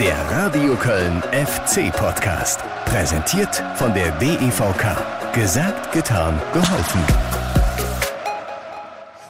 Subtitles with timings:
[0.00, 2.60] Der Radio Köln FC Podcast.
[2.84, 5.32] Präsentiert von der DEVK.
[5.32, 7.00] Gesagt, getan, geholfen.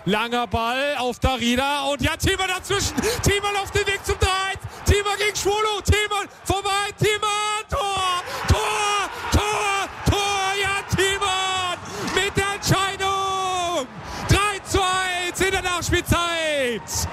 [0.06, 2.94] Langer Ball auf Darida und ja, Thiemann dazwischen.
[3.22, 4.28] Thiemann auf dem Weg zum 3.
[4.86, 5.82] Thiemann gegen Schwolo.
[5.84, 6.92] Thiemann vorbei.
[6.98, 7.64] Thiemann.
[7.68, 8.22] Tor.
[8.48, 9.10] Tor.
[9.32, 9.88] Tor.
[10.10, 10.52] Tor.
[10.62, 11.76] Ja, Thiemann
[12.14, 13.86] mit der Entscheidung.
[14.28, 17.07] 3 zu 1 in der Nachspielzeit.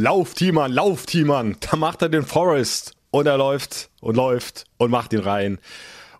[0.00, 1.56] Lauf, Thiemann, lauf, Thiemann.
[1.58, 2.94] Da macht er den Forest.
[3.10, 5.58] Und er läuft und läuft und macht ihn rein.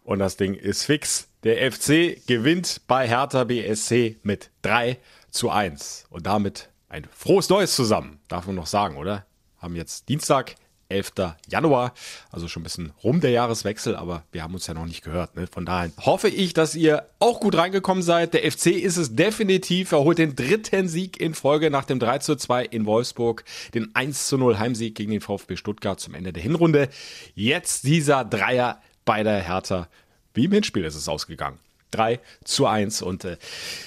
[0.02, 1.28] Und das Ding ist fix.
[1.44, 4.98] Der FC gewinnt bei Hertha BSC mit 3
[5.30, 6.06] zu 1.
[6.10, 8.18] Und damit ein frohes Neues zusammen.
[8.26, 9.26] Darf man noch sagen, oder?
[9.58, 10.56] Haben jetzt Dienstag,
[10.88, 11.12] 11.
[11.48, 11.92] Januar.
[12.30, 15.36] Also schon ein bisschen rum der Jahreswechsel, aber wir haben uns ja noch nicht gehört.
[15.36, 15.46] Ne?
[15.46, 18.34] Von daher hoffe ich, dass ihr auch gut reingekommen seid.
[18.34, 19.92] Der FC ist es definitiv.
[19.92, 23.44] Er holt den dritten Sieg in Folge nach dem 3 zu 2 in Wolfsburg.
[23.74, 26.88] Den 1 zu 0 Heimsieg gegen den VfB Stuttgart zum Ende der Hinrunde.
[27.34, 29.88] Jetzt dieser Dreier bei der Hertha.
[30.34, 31.58] Wie im Hinspiel ist es ausgegangen.
[31.90, 33.02] 3 zu 1.
[33.02, 33.36] Und äh,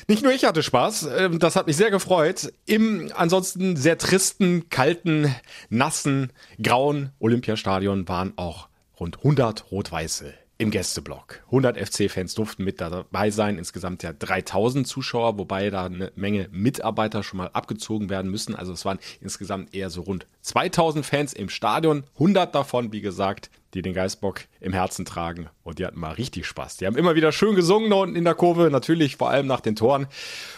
[0.07, 2.51] nicht nur ich hatte Spaß, äh, das hat mich sehr gefreut.
[2.65, 5.35] Im ansonsten sehr tristen, kalten,
[5.69, 11.39] nassen, grauen Olympiastadion waren auch rund 100 Rot-Weiße im Gästeblock.
[11.47, 17.23] 100 FC-Fans durften mit dabei sein, insgesamt ja 3000 Zuschauer, wobei da eine Menge Mitarbeiter
[17.23, 18.55] schon mal abgezogen werden müssen.
[18.55, 23.49] Also es waren insgesamt eher so rund 2000 Fans im Stadion, 100 davon, wie gesagt,
[23.73, 26.77] die den Geistbock im Herzen tragen und die hatten mal richtig Spaß.
[26.77, 29.61] Die haben immer wieder schön gesungen da unten in der Kurve, natürlich vor allem nach
[29.61, 30.05] den Toren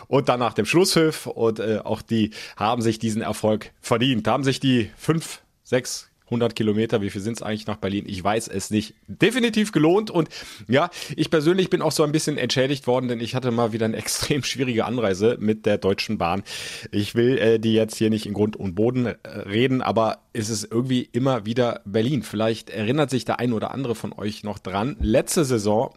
[0.07, 4.43] und dann nach dem Schlusspfiff und äh, auch die haben sich diesen Erfolg verdient, haben
[4.43, 8.05] sich die fünf, sechs 100 Kilometer, wie viel sind es eigentlich nach Berlin?
[8.07, 8.95] Ich weiß es nicht.
[9.07, 10.29] Definitiv gelohnt und
[10.67, 13.85] ja, ich persönlich bin auch so ein bisschen entschädigt worden, denn ich hatte mal wieder
[13.85, 16.43] eine extrem schwierige Anreise mit der Deutschen Bahn.
[16.91, 20.49] Ich will äh, die jetzt hier nicht in Grund und Boden äh, reden, aber es
[20.49, 22.23] ist irgendwie immer wieder Berlin.
[22.23, 24.95] Vielleicht erinnert sich der ein oder andere von euch noch dran.
[24.99, 25.93] Letzte Saison,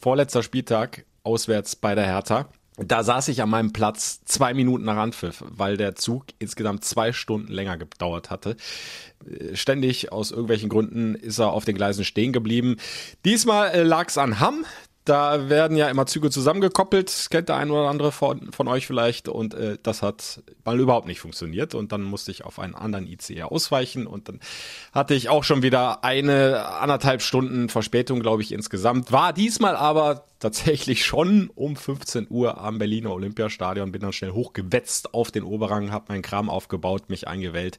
[0.00, 4.98] vorletzter Spieltag, auswärts bei der Hertha da saß ich an meinem Platz zwei Minuten nach
[4.98, 8.56] Anpfiff, weil der Zug insgesamt zwei Stunden länger gedauert hatte.
[9.26, 12.76] Äh, ständig aus irgendwelchen Gründen ist er auf den Gleisen stehen geblieben.
[13.24, 14.66] Diesmal äh, lag es an Hamm.
[15.06, 19.28] Da werden ja immer Züge zusammengekoppelt, kennt der ein oder andere von, von euch vielleicht.
[19.28, 21.76] Und äh, das hat mal überhaupt nicht funktioniert.
[21.76, 24.08] Und dann musste ich auf einen anderen ICE ausweichen.
[24.08, 24.40] Und dann
[24.92, 29.12] hatte ich auch schon wieder eine anderthalb Stunden Verspätung, glaube ich, insgesamt.
[29.12, 35.14] War diesmal aber tatsächlich schon um 15 Uhr am Berliner Olympiastadion, bin dann schnell hochgewetzt
[35.14, 37.78] auf den Oberrang, habe meinen Kram aufgebaut, mich eingewählt.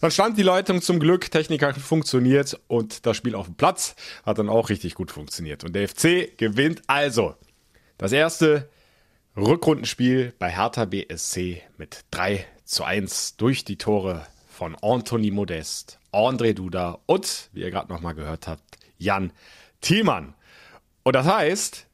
[0.00, 3.94] Dann stand die Leitung zum Glück, Technik hat funktioniert und das Spiel auf dem Platz
[4.24, 5.64] hat dann auch richtig gut funktioniert.
[5.64, 7.34] Und der FC gewinnt also
[7.98, 8.68] das erste
[9.36, 16.54] Rückrundenspiel bei Hertha BSC mit 3 zu 1 durch die Tore von Anthony Modest, André
[16.54, 19.32] Duda und, wie ihr gerade nochmal gehört habt, Jan
[19.80, 20.34] Thielmann.
[21.02, 21.86] Und das heißt,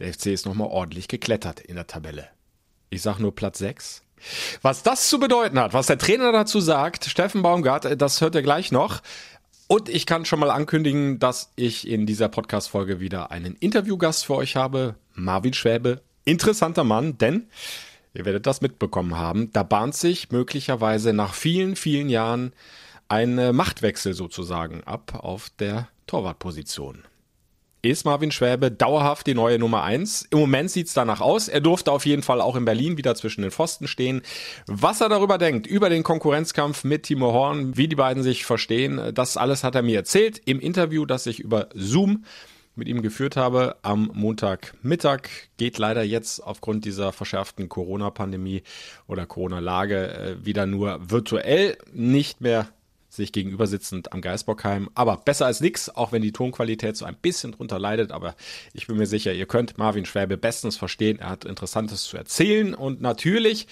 [0.00, 2.28] der FC ist nochmal ordentlich geklettert in der Tabelle.
[2.88, 4.02] Ich sag nur Platz 6.
[4.62, 8.42] Was das zu bedeuten hat, was der Trainer dazu sagt, Steffen Baumgart, das hört ihr
[8.42, 9.00] gleich noch.
[9.68, 14.34] Und ich kann schon mal ankündigen, dass ich in dieser Podcast-Folge wieder einen Interviewgast für
[14.34, 16.00] euch habe, Marvin Schwäbe.
[16.24, 17.48] Interessanter Mann, denn
[18.12, 22.52] ihr werdet das mitbekommen haben, da bahnt sich möglicherweise nach vielen, vielen Jahren
[23.08, 27.04] ein Machtwechsel sozusagen ab auf der Torwartposition
[27.82, 30.26] ist Marvin Schwäbe dauerhaft die neue Nummer eins.
[30.30, 31.48] Im Moment sieht's danach aus.
[31.48, 34.22] Er durfte auf jeden Fall auch in Berlin wieder zwischen den Pfosten stehen.
[34.66, 39.12] Was er darüber denkt, über den Konkurrenzkampf mit Timo Horn, wie die beiden sich verstehen,
[39.14, 42.24] das alles hat er mir erzählt im Interview, das ich über Zoom
[42.74, 45.28] mit ihm geführt habe am Montagmittag.
[45.56, 48.62] Geht leider jetzt aufgrund dieser verschärften Corona-Pandemie
[49.06, 52.68] oder Corona-Lage äh, wieder nur virtuell, nicht mehr
[53.10, 54.88] sich gegenüber sitzend am Geisbockheim.
[54.94, 58.12] Aber besser als nix, auch wenn die Tonqualität so ein bisschen drunter leidet.
[58.12, 58.34] Aber
[58.72, 61.18] ich bin mir sicher, ihr könnt Marvin Schwäbe bestens verstehen.
[61.18, 62.74] Er hat Interessantes zu erzählen.
[62.74, 63.66] Und natürlich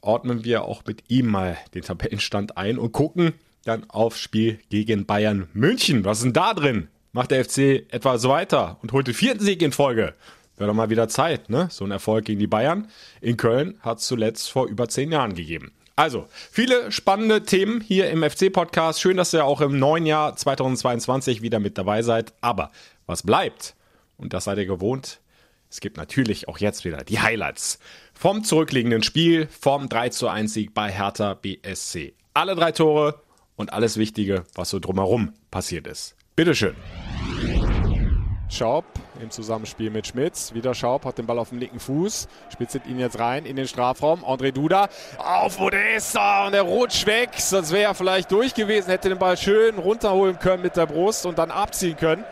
[0.00, 5.04] ordnen wir auch mit ihm mal den Tabellenstand ein und gucken dann aufs Spiel gegen
[5.04, 6.04] Bayern München.
[6.04, 6.88] Was ist denn da drin?
[7.12, 10.14] Macht der FC etwa so weiter und holt den vierten Sieg in Folge?
[10.56, 11.68] Wäre doch mal wieder Zeit, ne?
[11.70, 12.88] So ein Erfolg gegen die Bayern
[13.20, 15.72] in Köln hat es zuletzt vor über zehn Jahren gegeben.
[16.00, 19.02] Also, viele spannende Themen hier im FC-Podcast.
[19.02, 22.32] Schön, dass ihr auch im neuen Jahr 2022 wieder mit dabei seid.
[22.40, 22.70] Aber
[23.04, 23.74] was bleibt,
[24.16, 25.20] und das seid ihr gewohnt,
[25.68, 27.80] es gibt natürlich auch jetzt wieder die Highlights
[28.14, 32.14] vom zurückliegenden Spiel, vom 3 zu 1 Sieg bei Hertha BSC.
[32.32, 33.20] Alle drei Tore
[33.56, 36.16] und alles Wichtige, was so drumherum passiert ist.
[36.34, 36.76] Bitteschön.
[38.50, 38.84] Schaub
[39.22, 40.52] im Zusammenspiel mit Schmitz.
[40.54, 42.28] Wieder Schaub hat den Ball auf dem linken Fuß.
[42.52, 44.24] Spitzelt ihn jetzt rein in den Strafraum.
[44.24, 44.88] André Duda
[45.18, 47.30] auf Modesta und er rutscht weg.
[47.36, 51.26] Sonst wäre er vielleicht durch gewesen, hätte den Ball schön runterholen können mit der Brust
[51.26, 52.24] und dann abziehen können.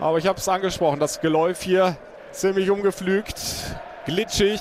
[0.00, 1.96] Aber ich habe es angesprochen, das Geläuf hier
[2.30, 3.36] ziemlich umgepflügt,
[4.06, 4.60] glitschig.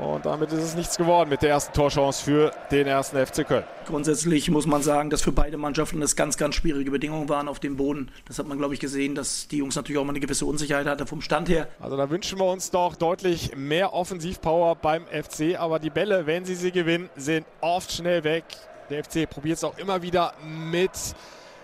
[0.00, 3.64] Und damit ist es nichts geworden mit der ersten Torchance für den ersten FC Köln.
[3.86, 7.60] Grundsätzlich muss man sagen, dass für beide Mannschaften das ganz, ganz schwierige Bedingungen waren auf
[7.60, 8.10] dem Boden.
[8.26, 10.86] Das hat man, glaube ich, gesehen, dass die Jungs natürlich auch mal eine gewisse Unsicherheit
[10.86, 11.68] hatten vom Stand her.
[11.80, 15.58] Also da wünschen wir uns doch deutlich mehr Offensivpower beim FC.
[15.58, 18.44] Aber die Bälle, wenn sie sie gewinnen, sind oft schnell weg.
[18.88, 20.90] Der FC probiert es auch immer wieder mit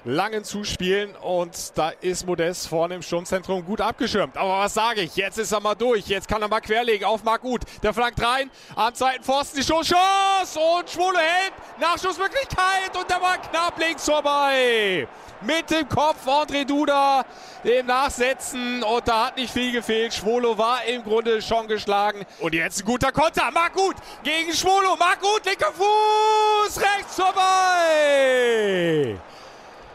[0.06, 4.36] langen Zuspielen und da ist Modest vorne im Sturmzentrum gut abgeschirmt.
[4.36, 5.16] Aber was sage ich?
[5.16, 6.06] Jetzt ist er mal durch.
[6.06, 7.62] Jetzt kann er mal querlegen auf Marc Gut.
[7.82, 8.50] Der flankt rein.
[8.76, 11.52] Am zweiten Pfosten die Schusschance und Schwule hält.
[11.80, 15.08] Nachschussmöglichkeit und der war knapp links vorbei.
[15.42, 17.24] Mit dem Kopf André Duda
[17.62, 20.14] im Nachsetzen und da hat nicht viel gefehlt.
[20.14, 22.24] Schwolo war im Grunde schon geschlagen.
[22.38, 23.50] Und jetzt ein guter Konter.
[23.50, 24.96] Marc Gut gegen Schwolo.
[24.96, 28.36] Marc Gut, linker Fuß, rechts vorbei.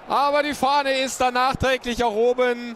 [0.08, 2.76] Aber die Fahne ist dann nachträglich erhoben.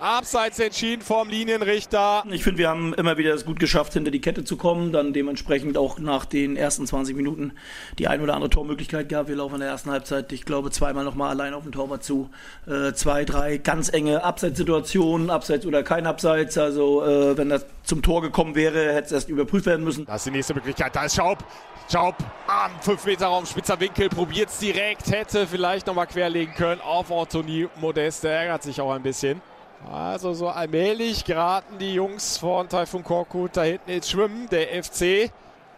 [0.00, 2.22] Abseits entschieden vom Linienrichter.
[2.30, 4.92] Ich finde, wir haben immer wieder es gut geschafft, hinter die Kette zu kommen.
[4.92, 7.52] Dann dementsprechend auch nach den ersten 20 Minuten
[7.98, 9.28] die ein oder andere Tormöglichkeit gehabt.
[9.28, 12.30] Wir laufen in der ersten Halbzeit, ich glaube, zweimal nochmal allein auf den Torwart zu.
[12.66, 16.56] Äh, zwei, drei ganz enge Abseitssituationen, Abseits oder kein Abseits.
[16.58, 20.06] Also, äh, wenn das zum Tor gekommen wäre, hätte es erst überprüft werden müssen.
[20.06, 20.94] Das ist die nächste Möglichkeit.
[20.94, 21.38] Da ist Schaub.
[21.90, 22.16] Schaub
[22.46, 28.24] am 5-Meter-Raum, spitzer Winkel, probiert es direkt, hätte vielleicht nochmal querlegen können auf Anthony Modest.
[28.24, 29.40] Der ärgert sich auch ein bisschen.
[29.86, 34.48] Also so allmählich geraten die Jungs von Taifun Korkut da hinten ins Schwimmen.
[34.50, 35.30] Der FC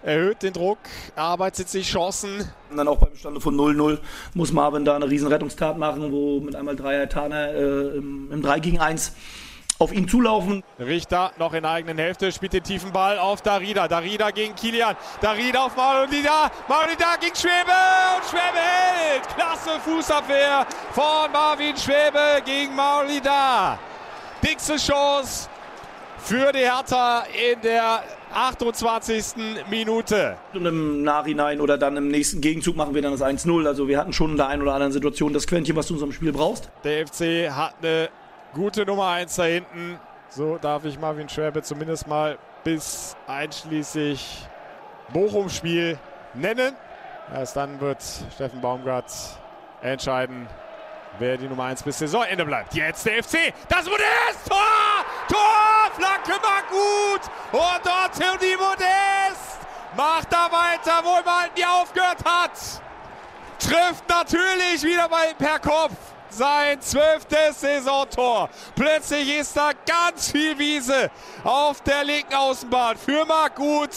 [0.03, 0.79] erhöht den Druck,
[1.17, 2.41] arbeitet sich Chancen.
[2.71, 3.99] Und dann auch beim Stande von 0-0
[4.35, 8.61] muss Marvin da eine riesen Rettungstat machen, wo mit einmal Dreier Taner äh, im 3
[8.61, 9.13] gegen 1
[9.81, 10.63] auf ihn zulaufen.
[10.79, 13.89] Richter noch in der eigenen Hälfte, spielt den tiefen Ball auf Darida.
[13.89, 14.95] Darida gegen Kilian.
[15.23, 16.51] Darida auf Maulida.
[16.69, 17.73] Maulida gegen Schwebe
[18.17, 19.27] und Schwebe hält.
[19.35, 23.79] Klasse Fußabwehr von Marvin Schwebe gegen Maulida.
[24.45, 25.49] Dickste Chance
[26.19, 28.03] für die Hertha in der
[28.35, 29.65] 28.
[29.71, 30.37] Minute.
[30.53, 33.67] Und im Nachhinein oder dann im nächsten Gegenzug machen wir dann das 1-0.
[33.67, 35.97] Also wir hatten schon in der einen oder anderen Situation das Quäntchen, was du in
[35.97, 36.69] unserem Spiel brauchst.
[36.85, 38.11] Der FC hat eine
[38.55, 39.99] gute Nummer 1 da hinten.
[40.29, 44.47] So darf ich Marvin Schwäbe zumindest mal bis einschließlich
[45.13, 45.99] Bochum-Spiel
[46.35, 46.77] nennen.
[47.33, 48.03] Erst dann wird
[48.35, 49.13] Steffen Baumgart
[49.83, 50.49] entscheiden,
[51.19, 52.75] wer die Nummer 1 bis Saisonende bleibt.
[52.75, 53.53] Jetzt der FC.
[53.69, 54.49] Das Modest!
[54.49, 54.59] Tor!
[55.29, 55.91] Tor!
[55.97, 57.21] Flanke war gut!
[57.53, 59.59] Und dort die Modest!
[59.97, 62.53] Macht da weiter, wo man nie aufgehört hat.
[63.59, 68.49] Trifft natürlich wieder bei per Kopf sein zwölftes Saisontor.
[68.75, 71.11] Plötzlich ist da ganz viel Wiese
[71.45, 73.91] auf der linken Außenbahn für Marc Gut.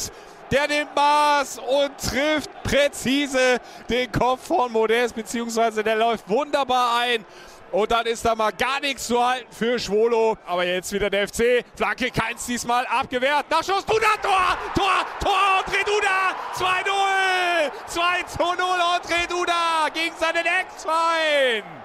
[0.52, 3.60] Der nimmt Maß und trifft präzise
[3.90, 7.26] den Kopf von Modest, beziehungsweise der läuft wunderbar ein.
[7.72, 10.38] Und dann ist da mal gar nichts zu halten für Schwolo.
[10.46, 11.66] Aber jetzt wieder der FC.
[11.76, 13.50] Flanke keins diesmal abgewehrt.
[13.50, 17.72] Nachschuss, Duda, Tor, Tor, Tor, André Duda, 2-0.
[17.88, 21.83] 2 zu 0, André Duda gegen seinen Ex-Verein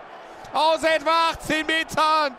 [0.52, 2.36] aus etwa 18 Metern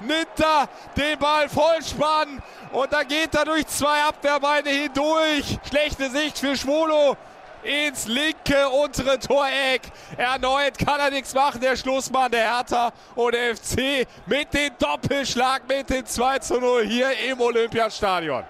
[0.00, 2.42] nimmt er den Ball Vollspann
[2.72, 5.58] und da geht er durch zwei Abwehrbeine hindurch.
[5.68, 7.16] Schlechte Sicht für Schwolo
[7.62, 9.82] ins linke untere Toreck.
[10.16, 15.62] Erneut kann er nichts machen, der Schlussmann der Hertha und der FC mit dem Doppelschlag
[15.68, 18.44] mit dem 2 zu 0 hier im Olympiastadion.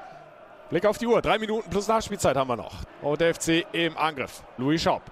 [0.70, 2.72] Blick auf die Uhr, drei Minuten plus Nachspielzeit haben wir noch.
[3.02, 4.42] Und der FC im Angriff.
[4.56, 5.02] Louis Schaub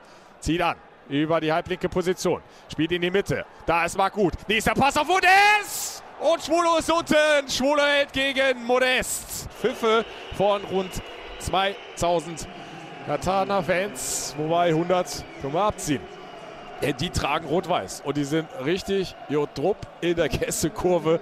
[0.41, 0.77] zieht an
[1.11, 2.41] über die halblinke Position.
[2.71, 3.45] Spielt in die Mitte.
[3.67, 4.35] Da ist Marc Gut.
[4.49, 6.03] Nächster Pass auf Modest.
[6.21, 7.49] Und Schwulo ist unten.
[7.49, 9.49] Schwulo hält gegen Modest.
[9.61, 10.05] Pfiffe
[10.37, 10.91] von rund
[11.39, 12.47] 2000
[13.07, 14.35] Katana-Fans.
[14.39, 16.01] Wobei 100 können wir abziehen.
[16.99, 21.21] Die tragen rot-weiß und die sind richtig Jodrup in der Gästekurve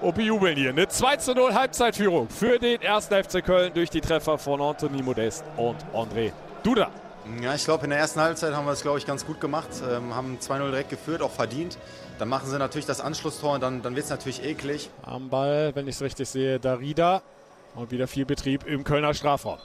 [0.00, 0.70] und bejubeln hier.
[0.70, 3.06] Eine 2 zu 0 Halbzeitführung für den 1.
[3.06, 6.30] FC Köln durch die Treffer von Anthony Modest und André
[6.62, 6.90] Duda.
[7.42, 9.68] Ja, ich glaube, in der ersten Halbzeit haben wir es, glaube ich, ganz gut gemacht.
[9.88, 11.78] Ähm, haben 2-0 direkt geführt, auch verdient.
[12.18, 14.90] Dann machen sie natürlich das Anschlusstor und dann, dann wird es natürlich eklig.
[15.02, 17.22] Am Ball, wenn ich es richtig sehe, Darida.
[17.74, 19.58] Und wieder viel Betrieb im Kölner Strafraum.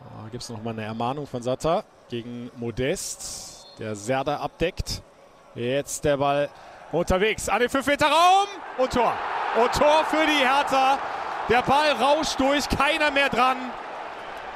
[0.00, 5.02] Da gibt es nochmal eine Ermahnung von Satta gegen Modest, der Serda abdeckt.
[5.54, 6.50] Jetzt der Ball
[6.92, 8.46] unterwegs an den 5-Meter-Raum
[8.78, 9.14] und Tor.
[9.60, 10.98] Und Tor für die Hertha.
[11.48, 13.56] Der Ball rauscht durch, keiner mehr dran.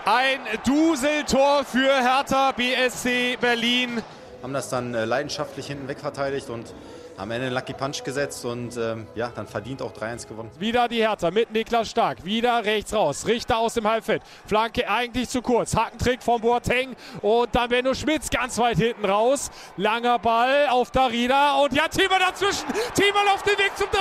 [0.07, 4.02] Ein Duseltor für Hertha BSC Berlin.
[4.42, 6.73] Haben das dann äh, leidenschaftlich hinten wegverteidigt und
[7.21, 10.50] am Ende einen Lucky Punch gesetzt und ähm, ja, dann verdient auch 3-1 gewonnen.
[10.59, 12.25] Wieder die Hertha mit Niklas Stark.
[12.25, 13.27] Wieder rechts raus.
[13.27, 14.23] Richter aus dem Halbfeld.
[14.47, 15.77] Flanke eigentlich zu kurz.
[15.77, 16.97] Hackentrick von Boateng.
[17.21, 19.50] Und dann Benno Schmitz ganz weit hinten raus.
[19.77, 21.59] Langer Ball auf Darida.
[21.59, 22.67] Und ja, Thiemann dazwischen.
[22.95, 23.99] Thiemann auf dem Weg zum 3.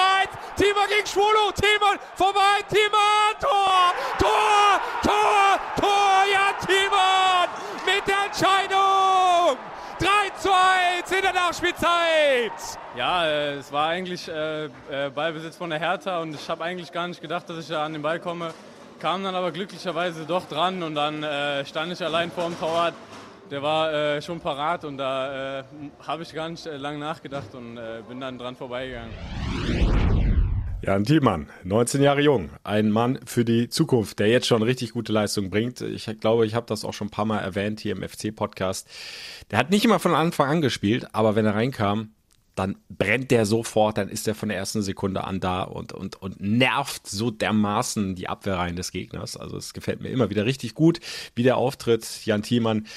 [0.56, 1.52] Thiemann gegen Schwolo.
[1.60, 2.64] Thiemann vorbei.
[2.70, 3.36] Thiemann.
[3.42, 3.94] Tor!
[4.18, 4.82] Tor!
[5.04, 5.60] Tor!
[5.76, 6.24] Tor!
[6.32, 7.50] Ja, Thiemann
[7.86, 9.58] mit der Entscheidung.
[10.00, 10.29] 3
[11.00, 12.52] 1 in der Nachspielzeit.
[12.98, 14.70] Ja, äh, es war eigentlich äh, äh,
[15.14, 17.94] Ballbesitz von der Hertha und ich habe eigentlich gar nicht gedacht, dass ich da an
[17.94, 18.54] den Ball komme.
[19.00, 21.26] Kam dann aber glücklicherweise doch dran und dann
[21.66, 22.94] stand ich allein vor dem Torwart.
[23.50, 25.64] Der war schon parat und da
[26.06, 27.80] habe ich gar nicht lange nachgedacht und
[28.10, 29.14] bin dann dran vorbeigegangen.
[30.82, 35.12] Jan Thielmann, 19 Jahre jung, ein Mann für die Zukunft, der jetzt schon richtig gute
[35.12, 35.82] Leistung bringt.
[35.82, 38.88] Ich glaube, ich habe das auch schon ein paar Mal erwähnt hier im FC-Podcast.
[39.52, 42.12] Der hat nicht immer von Anfang an gespielt, aber wenn er reinkam,
[42.56, 46.22] dann brennt der sofort, dann ist er von der ersten Sekunde an da und, und,
[46.22, 49.36] und nervt so dermaßen die Abwehrreihen des Gegners.
[49.36, 51.02] Also es gefällt mir immer wieder richtig gut,
[51.36, 52.26] wie der auftritt.
[52.26, 52.88] Jan Thielmann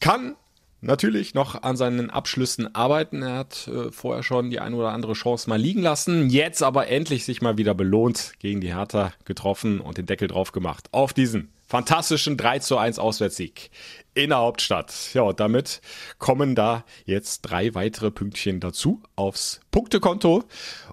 [0.00, 0.36] kann
[0.80, 3.22] natürlich noch an seinen Abschlüssen arbeiten.
[3.22, 6.30] Er hat äh, vorher schon die eine oder andere Chance mal liegen lassen.
[6.30, 10.52] Jetzt aber endlich sich mal wieder belohnt gegen die Hertha getroffen und den Deckel drauf
[10.52, 10.88] gemacht.
[10.92, 13.70] Auf diesen fantastischen 3 zu 1 Auswärtssieg
[14.14, 15.10] in der Hauptstadt.
[15.14, 15.80] Ja, und damit
[16.18, 20.44] kommen da jetzt drei weitere Pünktchen dazu aufs Punktekonto.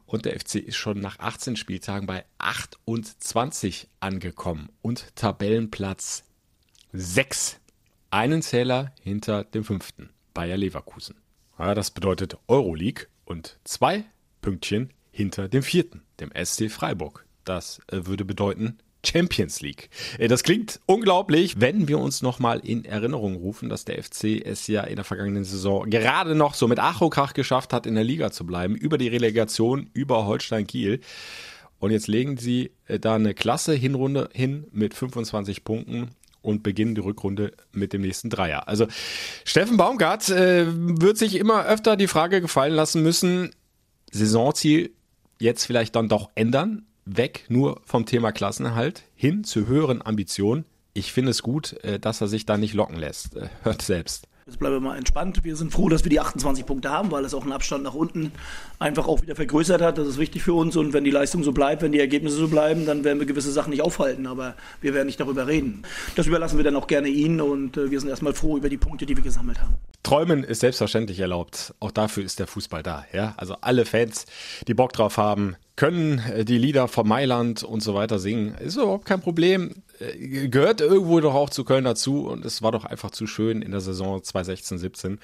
[0.06, 6.24] Und der FC ist schon nach 18 Spieltagen bei 28 angekommen und Tabellenplatz
[6.92, 7.60] 6
[8.14, 11.16] einen Zähler hinter dem fünften, Bayer Leverkusen.
[11.58, 14.06] Ja, das bedeutet Euroleague und zwei
[14.42, 17.26] Pünktchen hinter dem vierten, dem SC Freiburg.
[17.44, 19.90] Das äh, würde bedeuten Champions League.
[20.20, 24.68] Äh, das klingt unglaublich, wenn wir uns nochmal in Erinnerung rufen, dass der FC es
[24.68, 27.96] ja in der vergangenen Saison gerade noch so mit Ach und Krach geschafft hat, in
[27.96, 31.00] der Liga zu bleiben, über die Relegation, über Holstein Kiel.
[31.80, 36.12] Und jetzt legen sie äh, da eine klasse Hinrunde hin mit 25 Punkten
[36.44, 38.68] und beginnen die Rückrunde mit dem nächsten Dreier.
[38.68, 38.88] Also
[39.46, 43.50] Steffen Baumgart äh, wird sich immer öfter die Frage gefallen lassen müssen,
[44.12, 44.92] Saisonziel
[45.40, 50.66] jetzt vielleicht dann doch ändern, weg nur vom Thema Klassenerhalt hin zu höheren Ambitionen.
[50.94, 53.36] Ich finde es gut, äh, dass er sich da nicht locken lässt.
[53.36, 54.28] Äh, hört selbst.
[54.46, 55.44] Jetzt bleiben wir mal entspannt.
[55.46, 57.94] Wir sind froh, dass wir die 28 Punkte haben, weil es auch einen Abstand nach
[57.94, 58.34] unten
[58.78, 59.98] einfach auch wieder vergrößert hat.
[59.98, 60.76] Das ist wichtig für uns.
[60.76, 63.54] Und wenn die Leistung so bleibt, wenn die Ergebnisse so bleiben, dann werden wir gewisse
[63.54, 64.28] Sachen nicht aufhalten.
[64.28, 65.84] Aber wir werden nicht darüber reden.
[66.16, 67.40] Das überlassen wir dann auch gerne Ihnen.
[67.40, 69.76] Und äh, wir sind erstmal froh über die Punkte, die wir gesammelt haben.
[70.04, 71.74] Träumen ist selbstverständlich erlaubt.
[71.80, 73.06] Auch dafür ist der Fußball da.
[73.14, 73.36] Ja?
[73.38, 74.26] Also alle Fans,
[74.68, 78.56] die Bock drauf haben, können äh, die Lieder von Mailand und so weiter singen.
[78.56, 79.84] Ist überhaupt kein Problem.
[80.00, 83.62] Äh, gehört irgendwo doch auch zu Köln dazu und es war doch einfach zu schön
[83.62, 85.20] in der Saison 2016, 17.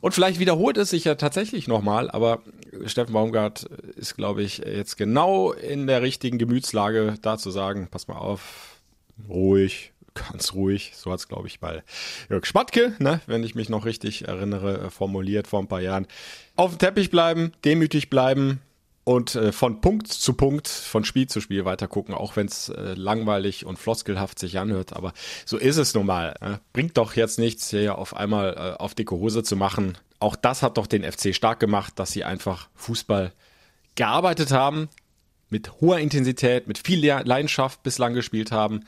[0.00, 2.42] Und vielleicht wiederholt es sich ja tatsächlich nochmal, aber
[2.86, 3.64] Steffen Baumgart
[3.96, 8.76] ist, glaube ich, jetzt genau in der richtigen Gemütslage, da zu sagen, pass mal auf,
[9.28, 11.82] ruhig, ganz ruhig, so hat es, glaube ich, bei
[12.30, 16.06] Jörg Schmatke, ne, wenn ich mich noch richtig erinnere, äh, formuliert vor ein paar Jahren.
[16.56, 18.60] Auf dem Teppich bleiben, demütig bleiben,
[19.10, 22.68] und äh, von Punkt zu Punkt, von Spiel zu Spiel weiter gucken, auch wenn es
[22.68, 24.92] äh, langweilig und floskelhaft sich anhört.
[24.92, 25.14] Aber
[25.44, 26.36] so ist es nun mal.
[26.40, 26.58] Äh.
[26.72, 29.98] Bringt doch jetzt nichts, hier auf einmal äh, auf dicke Hose zu machen.
[30.20, 33.32] Auch das hat doch den FC stark gemacht, dass sie einfach Fußball
[33.96, 34.88] gearbeitet haben,
[35.48, 38.84] mit hoher Intensität, mit viel Leidenschaft bislang gespielt haben.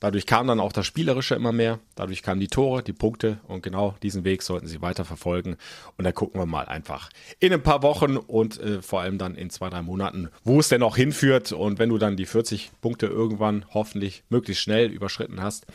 [0.00, 1.80] Dadurch kam dann auch das Spielerische immer mehr.
[1.96, 5.56] Dadurch kamen die Tore, die Punkte und genau diesen Weg sollten sie weiter verfolgen.
[5.96, 9.34] Und da gucken wir mal einfach in ein paar Wochen und äh, vor allem dann
[9.34, 11.50] in zwei, drei Monaten, wo es denn auch hinführt.
[11.52, 15.66] Und wenn du dann die 40 Punkte irgendwann hoffentlich möglichst schnell überschritten hast,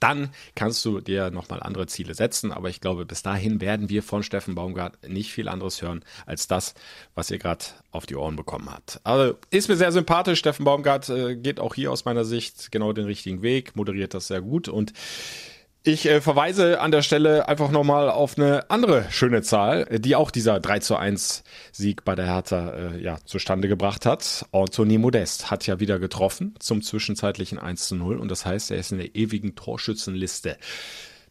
[0.00, 2.52] dann kannst du dir nochmal andere Ziele setzen.
[2.52, 6.46] Aber ich glaube, bis dahin werden wir von Steffen Baumgart nicht viel anderes hören als
[6.46, 6.74] das,
[7.14, 9.00] was ihr gerade auf die Ohren bekommen habt.
[9.04, 10.38] Also ist mir sehr sympathisch.
[10.38, 14.28] Steffen Baumgart äh, geht auch hier aus meiner Sicht genau den richtigen Weg, moderiert das
[14.28, 14.92] sehr gut und
[15.86, 20.30] ich äh, verweise an der Stelle einfach nochmal auf eine andere schöne Zahl, die auch
[20.30, 24.46] dieser 3 zu 1 Sieg bei der Hertha äh, ja, zustande gebracht hat.
[24.52, 28.78] Anthony Modest hat ja wieder getroffen zum zwischenzeitlichen 1 zu 0 und das heißt, er
[28.78, 30.56] ist in der ewigen Torschützenliste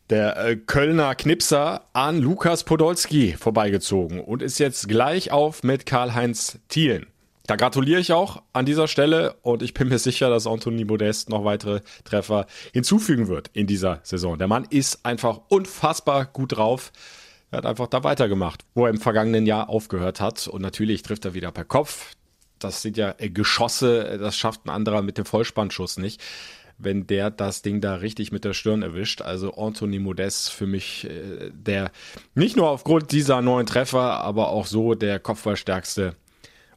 [0.09, 6.59] der äh, Kölner Knipser an Lukas Podolski vorbeigezogen und ist jetzt gleich auf mit Karl-Heinz
[6.69, 7.07] Thielen.
[7.47, 11.29] Da gratuliere ich auch an dieser Stelle und ich bin mir sicher, dass Anthony Modest
[11.29, 14.39] noch weitere Treffer hinzufügen wird in dieser Saison.
[14.39, 16.91] Der Mann ist einfach unfassbar gut drauf.
[17.51, 20.47] Er hat einfach da weitergemacht, wo er im vergangenen Jahr aufgehört hat.
[20.47, 22.15] Und natürlich trifft er wieder per Kopf.
[22.57, 26.21] Das sind ja Geschosse, das schafft ein anderer mit dem Vollspannschuss nicht.
[26.77, 29.21] wenn der das Ding da richtig mit der Stirn erwischt.
[29.21, 31.91] Also Anthony Modest für mich äh, der
[32.33, 36.15] nicht nur aufgrund dieser neuen Treffer, aber auch so der kopfballstärkste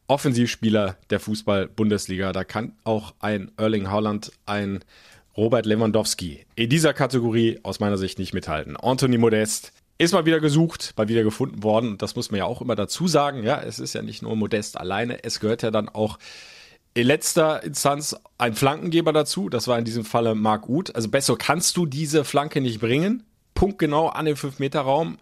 [0.08, 2.32] Offensivspieler der Fußball-Bundesliga.
[2.32, 4.80] Da kann auch ein Erling Haaland, ein
[5.36, 8.76] Robert Lewandowski in dieser Kategorie aus meiner Sicht nicht mithalten.
[8.76, 11.90] Anthony Modest ist mal wieder gesucht, mal wieder gefunden worden.
[11.90, 13.44] Und das muss man ja auch immer dazu sagen.
[13.44, 15.22] Ja, es ist ja nicht nur Modest alleine.
[15.22, 16.18] Es gehört ja dann auch
[16.94, 19.48] in letzter Instanz ein Flankengeber dazu.
[19.48, 20.94] Das war in diesem Falle Marc Uth.
[20.94, 23.24] Also besser kannst du diese Flanke nicht bringen.
[23.54, 25.18] Punktgenau an den 5-Meter-Raum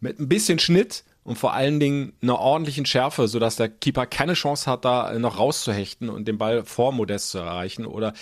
[0.00, 4.34] mit ein bisschen Schnitt und vor allen Dingen einer ordentlichen Schärfe, sodass der Keeper keine
[4.34, 7.86] Chance hat, da noch rauszuhechten und den Ball vor Modest zu erreichen.
[7.86, 8.12] Oder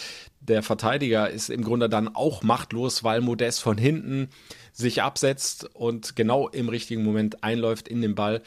[0.40, 4.28] der Verteidiger ist im Grunde dann auch machtlos, weil Modest von hinten
[4.73, 8.42] sich absetzt und genau im richtigen Moment einläuft in den Ball.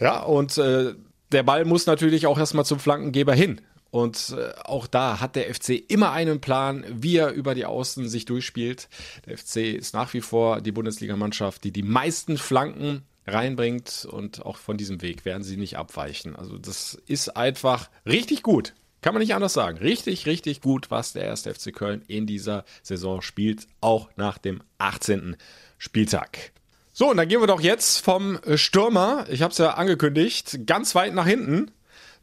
[0.00, 0.94] Ja, und äh,
[1.32, 3.60] der Ball muss natürlich auch erstmal zum Flankengeber hin.
[3.90, 8.08] Und äh, auch da hat der FC immer einen Plan, wie er über die Außen
[8.08, 8.88] sich durchspielt.
[9.26, 14.56] Der FC ist nach wie vor die Bundesligamannschaft, die die meisten Flanken reinbringt und auch
[14.56, 16.36] von diesem Weg werden sie nicht abweichen.
[16.36, 18.74] Also das ist einfach richtig gut.
[19.00, 19.78] Kann man nicht anders sagen.
[19.78, 24.60] Richtig, richtig gut, was der erste FC Köln in dieser Saison spielt, auch nach dem
[24.78, 25.36] 18.
[25.78, 26.52] Spieltag.
[26.92, 30.96] So, und dann gehen wir doch jetzt vom Stürmer, ich habe es ja angekündigt, ganz
[30.96, 31.70] weit nach hinten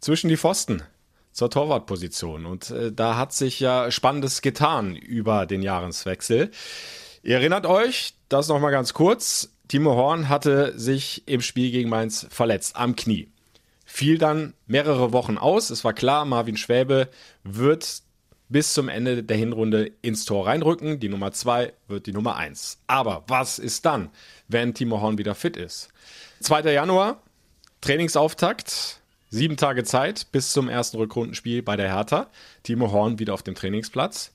[0.01, 0.83] zwischen die Pfosten
[1.31, 2.45] zur Torwartposition.
[2.45, 6.51] Und äh, da hat sich ja Spannendes getan über den Jahreswechsel.
[7.23, 12.27] Ihr erinnert euch, das nochmal ganz kurz, Timo Horn hatte sich im Spiel gegen Mainz
[12.29, 13.29] verletzt am Knie.
[13.85, 15.69] Fiel dann mehrere Wochen aus.
[15.69, 17.09] Es war klar, Marvin Schwäbe
[17.43, 18.01] wird
[18.47, 20.99] bis zum Ende der Hinrunde ins Tor reinrücken.
[20.99, 22.79] Die Nummer 2 wird die Nummer 1.
[22.87, 24.09] Aber was ist dann,
[24.47, 25.89] wenn Timo Horn wieder fit ist?
[26.41, 26.71] 2.
[26.71, 27.21] Januar,
[27.81, 29.01] Trainingsauftakt.
[29.29, 32.29] Sieben Tage Zeit bis zum ersten Rückrundenspiel bei der Hertha.
[32.63, 34.34] Timo Horn wieder auf dem Trainingsplatz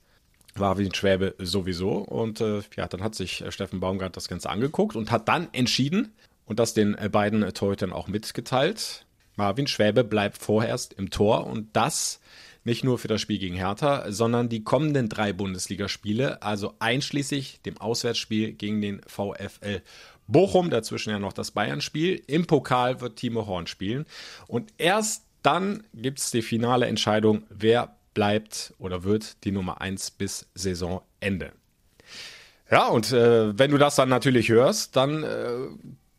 [0.59, 1.93] ein Schwäbe sowieso.
[1.93, 5.47] Und äh, ja, dann hat sich äh, Steffen Baumgart das Ganze angeguckt und hat dann
[5.53, 6.13] entschieden
[6.45, 9.05] und das den äh, beiden äh, Torhütern auch mitgeteilt.
[9.35, 12.19] Marvin Schwäbe bleibt vorerst im Tor und das
[12.63, 17.77] nicht nur für das Spiel gegen Hertha, sondern die kommenden drei Bundesligaspiele, also einschließlich dem
[17.77, 19.81] Auswärtsspiel gegen den VfL
[20.27, 22.21] Bochum, dazwischen ja noch das Bayern-Spiel.
[22.27, 24.05] Im Pokal wird Timo Horn spielen
[24.47, 30.11] und erst dann gibt es die finale Entscheidung, wer bleibt oder wird die Nummer 1
[30.11, 31.51] bis Saisonende.
[32.69, 35.67] Ja, und äh, wenn du das dann natürlich hörst, dann äh,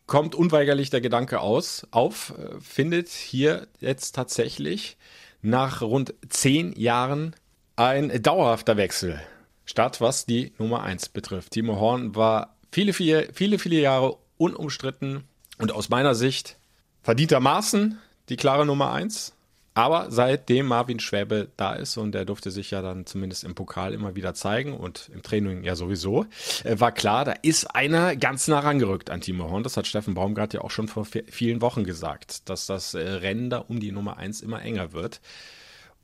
[0.07, 4.99] kommt unweigerlich der Gedanke aus, auf, äh, findet hier jetzt tatsächlich
[5.41, 7.35] nach rund zehn Jahren
[7.77, 9.21] ein dauerhafter Wechsel
[9.65, 11.53] statt, was die Nummer 1 betrifft.
[11.53, 15.25] Timo Horn war viele, viele, viele, viele Jahre unumstritten
[15.59, 16.59] und aus meiner Sicht
[17.03, 19.33] verdientermaßen die klare Nummer 1.
[19.75, 23.95] Aber seitdem Marvin Schwäbe da ist und er durfte sich ja dann zumindest im Pokal
[23.95, 26.27] immer wieder zeigen und im Training ja sowieso,
[26.65, 29.63] äh, war klar, da ist einer ganz nah rangerückt an Timo Horn.
[29.63, 33.49] Das hat Steffen Baumgart ja auch schon vor vielen Wochen gesagt, dass das äh, Rennen
[33.49, 35.23] da um die Nummer eins immer enger wird.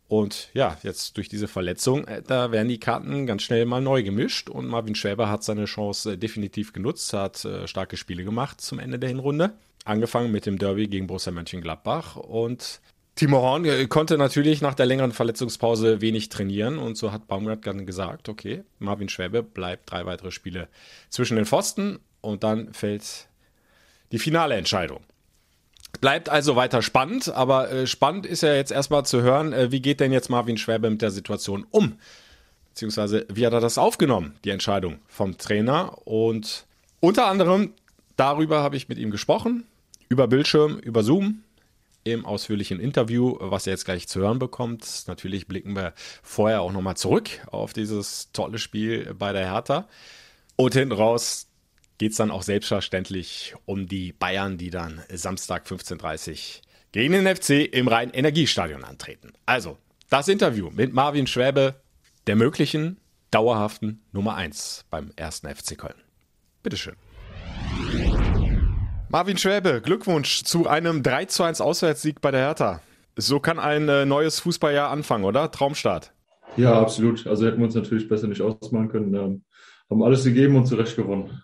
[0.07, 4.03] Und ja, jetzt durch diese Verletzung, äh, da werden die Karten ganz schnell mal neu
[4.03, 8.99] gemischt und Marvin Schwäbe hat seine Chance definitiv genutzt, hat starke Spiele gemacht zum Ende
[8.99, 9.53] der Hinrunde.
[9.85, 12.81] Angefangen mit dem Derby gegen Borussia Mönchengladbach und
[13.19, 17.67] Timo Horn äh, konnte natürlich nach der längeren Verletzungspause wenig trainieren und so hat Baumgart
[17.67, 20.69] dann gesagt, okay, Marvin Schwäbe bleibt drei weitere Spiele
[21.09, 23.27] zwischen den Pfosten und dann fällt
[24.13, 25.01] die finale Entscheidung.
[26.01, 29.83] Bleibt also weiter spannend, aber äh, spannend ist ja jetzt erstmal zu hören, äh, wie
[29.83, 31.99] geht denn jetzt Marvin Schwäbe mit der Situation um?
[32.69, 36.07] Beziehungsweise, wie hat er das aufgenommen, die Entscheidung vom Trainer?
[36.07, 36.67] Und
[37.01, 37.73] unter anderem
[38.15, 39.65] darüber habe ich mit ihm gesprochen,
[40.09, 41.43] über Bildschirm, über Zoom,
[42.13, 45.05] im ausführlichen Interview, was ihr jetzt gleich zu hören bekommt.
[45.07, 49.89] Natürlich blicken wir vorher auch nochmal zurück auf dieses tolle Spiel bei der Hertha.
[50.57, 51.49] Und hinten raus
[51.99, 57.37] geht es dann auch selbstverständlich um die Bayern, die dann Samstag 15.30 Uhr gegen den
[57.37, 59.33] FC im Rhein-Energiestadion antreten.
[59.47, 61.75] Also, das Interview mit Marvin Schwäbe,
[62.27, 62.99] der möglichen
[63.31, 65.95] dauerhaften Nummer 1 beim ersten FC Köln.
[66.63, 66.97] Bitteschön.
[69.11, 72.83] Marvin Schwäbe, Glückwunsch zu einem 3 zu 1 Auswärtssieg bei der Hertha.
[73.17, 75.51] So kann ein äh, neues Fußballjahr anfangen, oder?
[75.51, 76.13] Traumstart.
[76.59, 77.27] Ja, absolut.
[77.27, 79.15] Also hätten wir uns natürlich besser nicht ausmachen können.
[79.15, 79.45] Ähm,
[79.89, 81.43] haben alles gegeben und zurecht gewonnen.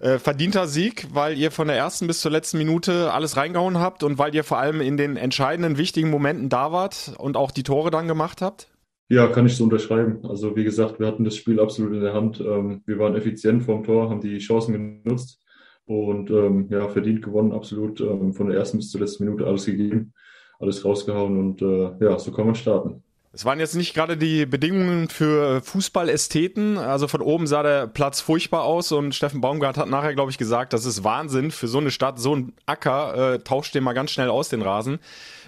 [0.00, 4.02] Äh, verdienter Sieg, weil ihr von der ersten bis zur letzten Minute alles reingehauen habt
[4.02, 7.62] und weil ihr vor allem in den entscheidenden, wichtigen Momenten da wart und auch die
[7.62, 8.68] Tore dann gemacht habt?
[9.08, 10.26] Ja, kann ich so unterschreiben.
[10.28, 12.38] Also wie gesagt, wir hatten das Spiel absolut in der Hand.
[12.40, 15.42] Ähm, wir waren effizient vorm Tor, haben die Chancen genutzt
[15.88, 18.00] und ähm, ja, verdient gewonnen, absolut.
[18.00, 20.12] Ähm, von der ersten bis zur letzten Minute alles gegeben,
[20.60, 23.02] alles rausgehauen und äh, ja, so kann man starten.
[23.32, 26.78] Es waren jetzt nicht gerade die Bedingungen für Fußballästheten.
[26.78, 30.38] Also von oben sah der Platz furchtbar aus und Steffen Baumgart hat nachher, glaube ich,
[30.38, 33.92] gesagt, das ist Wahnsinn für so eine Stadt, so ein Acker, äh, tauscht den mal
[33.92, 34.98] ganz schnell aus, den Rasen.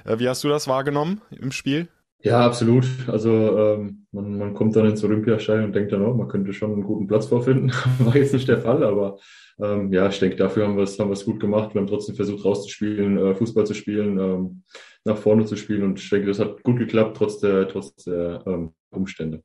[0.05, 1.88] Äh, wie hast du das wahrgenommen im Spiel?
[2.22, 2.87] Ja, absolut.
[3.07, 6.72] Also ähm, man, man kommt dann ins Olympiastadion und denkt dann, oh, man könnte schon
[6.72, 7.72] einen guten Platz vorfinden.
[7.98, 9.18] War jetzt nicht der Fall, aber
[9.62, 11.75] ähm, ja, ich denke, dafür haben wir es haben gut gemacht.
[11.75, 14.62] Wir haben trotzdem versucht, rauszuspielen, äh, Fußball zu spielen, ähm,
[15.05, 15.83] nach vorne zu spielen.
[15.83, 19.42] Und ich denke, das hat gut geklappt, trotz der, trotz der ähm, Umstände.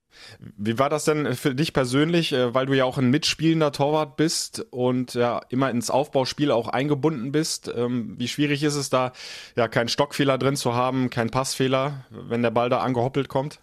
[0.57, 4.17] Wie war das denn für dich persönlich, äh, weil du ja auch ein mitspielender Torwart
[4.17, 7.71] bist und ja immer ins Aufbauspiel auch eingebunden bist?
[7.75, 9.11] Ähm, wie schwierig ist es da,
[9.55, 13.59] ja, keinen Stockfehler drin zu haben, keinen Passfehler, wenn der Ball da angehoppelt kommt?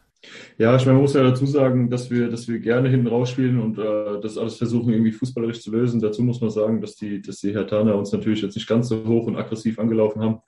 [0.57, 3.61] Ja, ich meine, man muss ja dazu sagen, dass wir, dass wir gerne hinten rausspielen
[3.61, 6.01] und äh, das alles versuchen, irgendwie fußballerisch zu lösen.
[6.01, 9.05] Dazu muss man sagen, dass die, dass die Hertaner uns natürlich jetzt nicht ganz so
[9.05, 10.39] hoch und aggressiv angelaufen haben,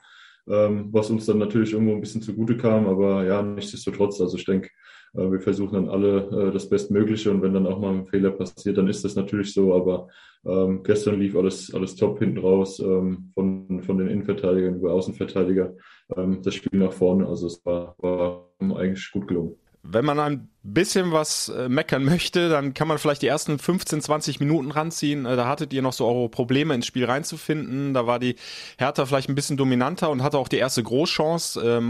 [0.49, 2.87] ähm, was uns dann natürlich irgendwo ein bisschen zugute kam.
[2.87, 4.69] Aber ja, nichtsdestotrotz, also ich denke,
[5.15, 8.31] äh, wir versuchen dann alle äh, das Bestmögliche und wenn dann auch mal ein Fehler
[8.31, 9.75] passiert, dann ist das natürlich so.
[9.75, 10.09] Aber
[10.45, 15.75] ähm, gestern lief alles, alles top hinten raus, ähm, von, von den Innenverteidigern über Außenverteidiger,
[16.17, 17.27] ähm, das Spiel nach vorne.
[17.27, 19.57] Also es war, war eigentlich gut gelungen.
[19.87, 24.01] Wenn man ein bisschen was äh, meckern möchte, dann kann man vielleicht die ersten 15,
[24.01, 25.27] 20 Minuten ranziehen.
[25.27, 27.93] Äh, da hattet ihr noch so eure Probleme ins Spiel reinzufinden.
[27.93, 28.37] Da war die
[28.79, 31.61] Hertha vielleicht ein bisschen dominanter und hatte auch die erste Großchance.
[31.61, 31.81] Äh,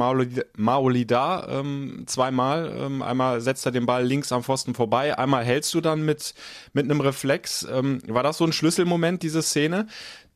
[0.57, 2.76] Maolida ähm, zweimal.
[2.76, 6.35] Ähm, einmal setzt er den Ball links am Pfosten vorbei, einmal hältst du dann mit,
[6.72, 7.64] mit einem Reflex.
[7.70, 9.87] Ähm, war das so ein Schlüsselmoment, diese Szene?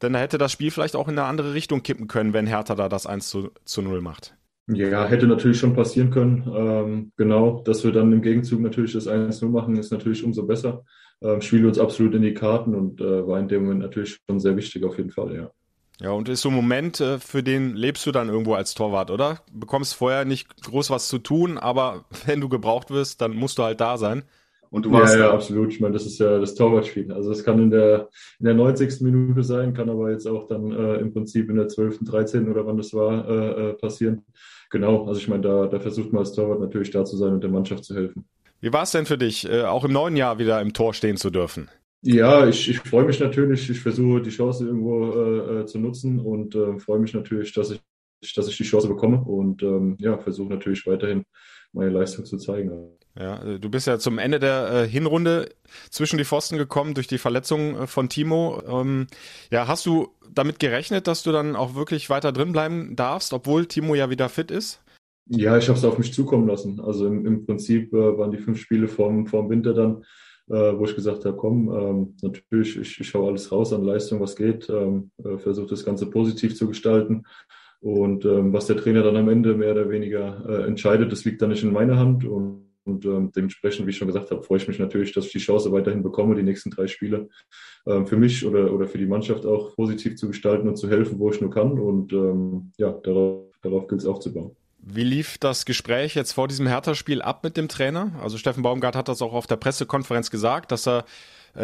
[0.01, 2.77] Denn da hätte das Spiel vielleicht auch in eine andere Richtung kippen können, wenn Hertha
[2.77, 4.38] da das 1 zu, zu 0 macht.
[4.69, 6.51] Ja, hätte natürlich schon passieren können.
[6.55, 10.85] Ähm, genau, dass wir dann im Gegenzug natürlich das 1-0 machen, ist natürlich umso besser.
[11.23, 14.39] Ähm, spielt uns absolut in die Karten und äh, war in dem Moment natürlich schon
[14.39, 15.51] sehr wichtig auf jeden Fall, ja.
[16.01, 19.11] Ja, und ist so ein Moment, äh, für den lebst du dann irgendwo als Torwart,
[19.11, 19.41] oder?
[19.53, 23.65] Bekommst vorher nicht groß was zu tun, aber wenn du gebraucht wirst, dann musst du
[23.65, 24.23] halt da sein.
[24.71, 25.73] Und du warst ja, ja, absolut.
[25.73, 27.13] Ich meine, das ist ja das Torwartspiel.
[27.13, 29.01] Also es kann in der, in der 90.
[29.01, 32.51] Minute sein, kann aber jetzt auch dann äh, im Prinzip in der 12., 13.
[32.51, 34.25] oder wann das war, äh, äh, passieren.
[34.71, 37.43] Genau, also ich meine, da, da versucht man als Torwart natürlich da zu sein und
[37.43, 38.25] der Mannschaft zu helfen.
[38.61, 41.17] Wie war es denn für dich, äh, auch im neuen Jahr wieder im Tor stehen
[41.17, 41.71] zu dürfen?
[42.03, 43.69] Ja, ich, ich freue mich natürlich.
[43.71, 47.71] Ich versuche die Chance irgendwo äh, äh, zu nutzen und äh, freue mich natürlich, dass
[47.71, 51.25] ich, dass ich die Chance bekomme und ähm, ja, versuche natürlich weiterhin
[51.73, 52.99] meine Leistung zu zeigen.
[53.19, 55.51] Ja, äh, du bist ja zum Ende der äh, Hinrunde
[55.91, 58.63] zwischen die Pfosten gekommen durch die Verletzung äh, von Timo.
[58.67, 59.07] Ähm,
[59.51, 63.67] ja, hast du damit gerechnet, dass du dann auch wirklich weiter drin bleiben darfst, obwohl
[63.67, 64.81] Timo ja wieder fit ist?
[65.31, 66.81] Ja, ich habe es auf mich zukommen lassen.
[66.81, 70.05] Also im, im Prinzip äh, waren die fünf Spiele vorm, vorm Winter dann,
[70.49, 74.21] äh, wo ich gesagt habe, komm, ähm, natürlich, ich, ich hau alles raus an Leistung,
[74.21, 77.25] was geht, ähm, äh, versuche das Ganze positiv zu gestalten.
[77.81, 81.51] Und ähm, was der Trainer dann am Ende mehr oder weniger entscheidet, das liegt dann
[81.51, 82.25] nicht in meiner Hand.
[82.25, 85.33] Und und ähm, dementsprechend, wie ich schon gesagt habe, freue ich mich natürlich, dass ich
[85.33, 87.29] die Chance weiterhin bekomme, die nächsten drei Spiele
[87.87, 91.19] ähm, für mich oder, oder für die Mannschaft auch positiv zu gestalten und zu helfen,
[91.19, 91.79] wo ich nur kann.
[91.79, 94.57] Und ähm, ja, darauf, darauf gilt es aufzubauen.
[94.81, 98.12] Wie lief das Gespräch jetzt vor diesem Hertha-Spiel ab mit dem Trainer?
[98.23, 101.03] Also Steffen Baumgart hat das auch auf der Pressekonferenz gesagt, dass er äh,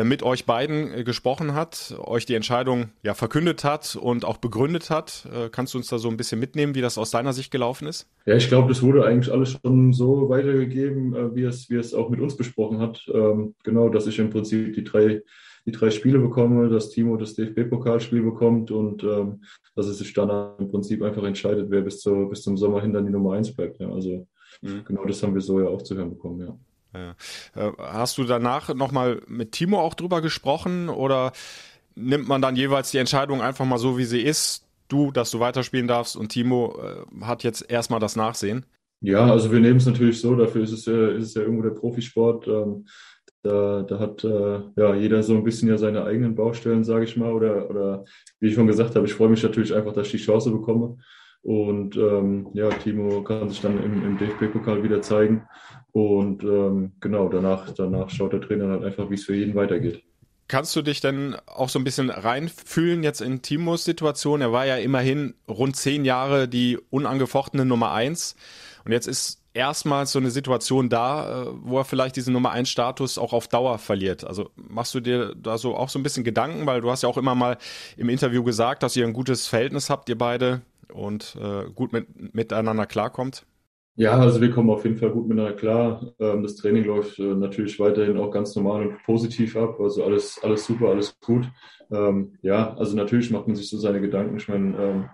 [0.02, 4.90] mit euch beiden äh, gesprochen hat, euch die Entscheidung ja verkündet hat und auch begründet
[4.90, 5.28] hat.
[5.32, 7.86] Äh, kannst du uns da so ein bisschen mitnehmen, wie das aus deiner Sicht gelaufen
[7.86, 8.08] ist?
[8.26, 12.08] Ja, ich glaube, das wurde eigentlich alles schon so weitergegeben, wie es, wie es auch
[12.08, 13.04] mit uns besprochen hat.
[13.12, 15.22] Ähm, genau, dass ich im Prinzip die drei
[15.66, 19.42] die drei Spiele bekomme, dass Timo das DFB-Pokalspiel bekommt und ähm,
[19.74, 22.92] dass es sich dann im Prinzip einfach entscheidet, wer bis, zur, bis zum Sommer hin
[22.92, 23.80] dann die Nummer eins bleibt.
[23.80, 23.90] Ja.
[23.90, 24.26] Also
[24.60, 24.84] mhm.
[24.84, 26.58] genau das haben wir so ja auch zu hören bekommen, ja.
[26.94, 27.14] Ja.
[27.54, 31.32] Äh, hast du danach nochmal mit Timo auch drüber gesprochen oder
[31.94, 34.64] nimmt man dann jeweils die Entscheidung einfach mal so, wie sie ist?
[34.88, 38.66] Du, dass du weiterspielen darfst und Timo äh, hat jetzt erstmal das Nachsehen?
[39.00, 41.62] Ja, also wir nehmen es natürlich so, dafür ist es ja, ist es ja irgendwo
[41.62, 42.46] der Profisport.
[42.48, 42.86] Ähm,
[43.42, 47.16] da, da hat äh, ja jeder so ein bisschen ja seine eigenen Baustellen, sage ich
[47.16, 47.32] mal.
[47.32, 48.04] Oder, oder
[48.40, 50.96] wie ich schon gesagt habe, ich freue mich natürlich einfach, dass ich die Chance bekomme.
[51.44, 55.46] Und ähm, ja, Timo kann sich dann im, im DFB-Pokal wieder zeigen.
[55.92, 60.02] Und ähm, genau, danach, danach schaut der Trainer halt einfach, wie es für jeden weitergeht.
[60.48, 64.40] Kannst du dich denn auch so ein bisschen reinfühlen jetzt in Timos Situation?
[64.40, 68.36] Er war ja immerhin rund zehn Jahre die unangefochtene Nummer eins.
[68.86, 72.70] Und jetzt ist erstmals so eine Situation da, äh, wo er vielleicht diesen Nummer eins
[72.70, 74.24] Status auch auf Dauer verliert.
[74.24, 77.08] Also machst du dir da so auch so ein bisschen Gedanken, weil du hast ja
[77.08, 77.58] auch immer mal
[77.96, 82.34] im Interview gesagt, dass ihr ein gutes Verhältnis habt, ihr beide und äh, gut mit,
[82.34, 83.46] miteinander klarkommt?
[83.96, 86.12] Ja, also wir kommen auf jeden Fall gut miteinander klar.
[86.18, 89.78] Ähm, das Training läuft äh, natürlich weiterhin auch ganz normal und positiv ab.
[89.78, 91.48] Also alles, alles super, alles gut.
[91.92, 94.36] Ähm, ja, also natürlich macht man sich so seine Gedanken.
[94.36, 95.04] Ich meine, ähm,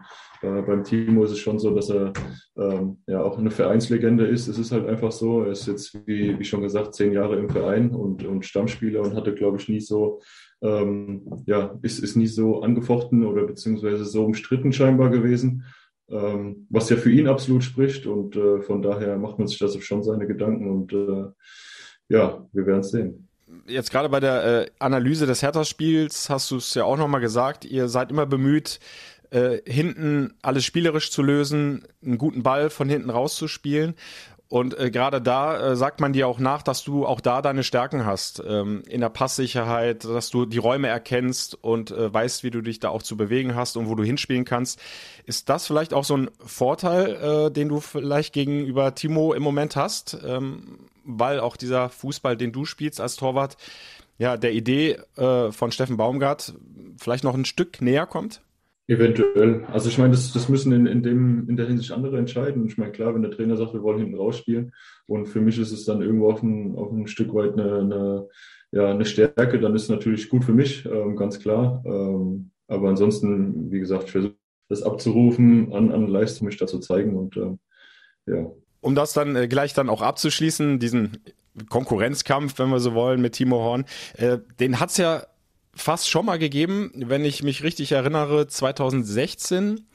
[0.41, 2.13] äh, beim Timo ist es schon so, dass er
[3.07, 4.47] ja auch eine Vereinslegende ist.
[4.47, 5.43] Es ist halt einfach so.
[5.43, 9.15] Er ist jetzt, wie, wie schon gesagt, zehn Jahre im Verein und, und Stammspieler und
[9.15, 10.21] hatte, glaube ich, nie so,
[10.61, 15.65] ja, ist, ist nie so angefochten oder beziehungsweise so umstritten scheinbar gewesen
[16.11, 18.07] ähm, was ja für ihn absolut spricht.
[18.07, 21.31] Und äh, von daher macht man sich das schon seine Gedanken und äh,
[22.09, 23.29] ja, wir werden es sehen.
[23.67, 27.65] Jetzt gerade bei der äh, Analyse des Hertha-Spiels hast du es ja auch nochmal gesagt,
[27.65, 28.81] ihr seid immer bemüht,
[29.31, 33.95] äh, hinten alles spielerisch zu lösen, einen guten Ball von hinten rauszuspielen.
[34.51, 37.63] Und äh, gerade da äh, sagt man dir auch nach, dass du auch da deine
[37.63, 38.43] Stärken hast.
[38.45, 42.81] Ähm, in der Passsicherheit, dass du die Räume erkennst und äh, weißt, wie du dich
[42.81, 44.81] da auch zu bewegen hast und wo du hinspielen kannst.
[45.25, 49.77] Ist das vielleicht auch so ein Vorteil, äh, den du vielleicht gegenüber Timo im Moment
[49.77, 50.19] hast?
[50.27, 53.57] Ähm, weil auch dieser Fußball, den du spielst als Torwart,
[54.19, 56.55] ja, der Idee äh, von Steffen Baumgart
[56.99, 58.43] vielleicht noch ein Stück näher kommt?
[58.91, 59.65] Eventuell.
[59.67, 62.67] Also ich meine, das, das müssen in, in, dem, in der Hinsicht andere entscheiden.
[62.67, 64.73] Ich meine, klar, wenn der Trainer sagt, wir wollen hinten rausspielen
[65.07, 68.29] und für mich ist es dann irgendwo auf ein, auf ein Stück weit eine, eine,
[68.73, 71.85] ja, eine Stärke, dann ist es natürlich gut für mich, ähm, ganz klar.
[71.87, 74.35] Ähm, aber ansonsten, wie gesagt, ich versuche
[74.69, 77.61] das abzurufen, an, an Leistung mich da zu zeigen und ähm,
[78.27, 78.51] ja.
[78.81, 81.19] Um das dann äh, gleich dann auch abzuschließen, diesen
[81.69, 83.85] Konkurrenzkampf, wenn wir so wollen, mit Timo Horn,
[84.17, 85.23] äh, den hat's ja
[85.81, 89.87] fast schon mal gegeben, wenn ich mich richtig erinnere, 2016,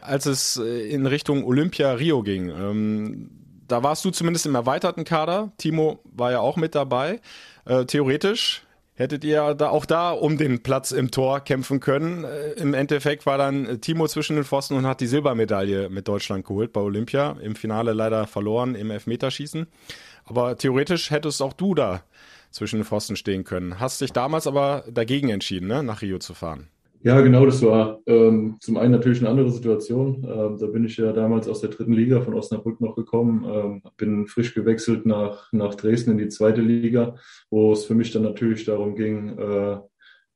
[0.00, 2.48] als es äh, in Richtung Olympia Rio ging.
[2.48, 3.30] Ähm,
[3.68, 5.52] da warst du zumindest im erweiterten Kader.
[5.58, 7.20] Timo war ja auch mit dabei.
[7.64, 8.62] Äh, theoretisch
[8.94, 12.24] hättet ihr da auch da um den Platz im Tor kämpfen können.
[12.24, 16.46] Äh, Im Endeffekt war dann Timo zwischen den Pfosten und hat die Silbermedaille mit Deutschland
[16.46, 17.36] geholt bei Olympia.
[17.40, 19.66] Im Finale leider verloren im Elfmeterschießen.
[20.24, 22.02] Aber theoretisch hättest auch du da
[22.52, 23.80] zwischen den Pfosten stehen können.
[23.80, 26.68] Hast dich damals aber dagegen entschieden, ne, nach Rio zu fahren.
[27.04, 30.24] Ja, genau, das war ähm, zum einen natürlich eine andere Situation.
[30.24, 33.82] Ähm, da bin ich ja damals aus der dritten Liga von Osnabrück noch gekommen, ähm,
[33.96, 37.16] bin frisch gewechselt nach, nach Dresden in die zweite Liga,
[37.50, 39.78] wo es für mich dann natürlich darum ging, äh,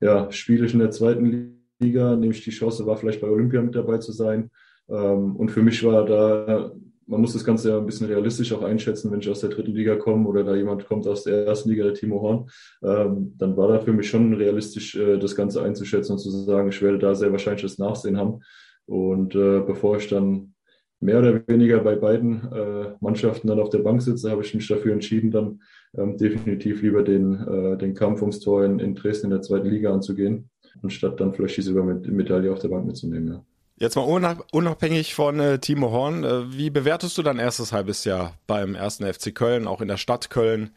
[0.01, 3.63] ja, spiele ich in der zweiten Liga, nehme ich die Chance, war vielleicht bei Olympia
[3.63, 4.51] mit dabei zu sein.
[4.89, 6.73] Ähm, und für mich war da
[7.07, 9.73] man muss das Ganze ja ein bisschen realistisch auch einschätzen, wenn ich aus der dritten
[9.73, 12.51] Liga komme oder da jemand kommt aus der ersten Liga, der Timo Horn,
[12.83, 16.69] ähm, dann war da für mich schon realistisch, äh, das Ganze einzuschätzen und zu sagen,
[16.69, 18.41] ich werde da sehr wahrscheinlich das Nachsehen haben.
[18.87, 20.55] Und äh, bevor ich dann
[21.01, 24.67] mehr oder weniger bei beiden äh, Mannschaften dann auf der Bank sitze, habe ich mich
[24.67, 25.61] dafür entschieden, dann
[25.97, 29.69] ähm, definitiv lieber den, äh, den Kampf ums Tor in, in Dresden in der zweiten
[29.69, 30.51] Liga anzugehen,
[30.83, 33.29] anstatt dann vielleicht die Silbermedaille auf der Bank mitzunehmen.
[33.29, 33.45] Ja.
[33.79, 38.33] Jetzt mal unabhängig von äh, Timo Horn, äh, wie bewertest du dein erstes halbes Jahr
[38.47, 40.71] beim ersten FC Köln, auch in der Stadt Köln?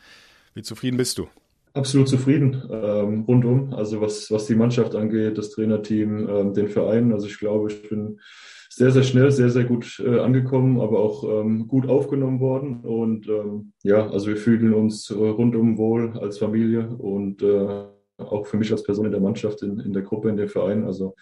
[0.53, 1.27] Wie zufrieden bist du?
[1.73, 3.73] Absolut zufrieden, ähm, rundum.
[3.73, 7.13] Also was, was die Mannschaft angeht, das Trainerteam, ähm, den Verein.
[7.13, 8.19] Also ich glaube, ich bin
[8.69, 12.81] sehr, sehr schnell, sehr, sehr gut äh, angekommen, aber auch ähm, gut aufgenommen worden.
[12.81, 17.85] Und ähm, ja, also wir fühlen uns rundum wohl als Familie und äh,
[18.17, 20.83] auch für mich als Person in der Mannschaft, in, in der Gruppe, in dem Verein.
[20.83, 21.15] Also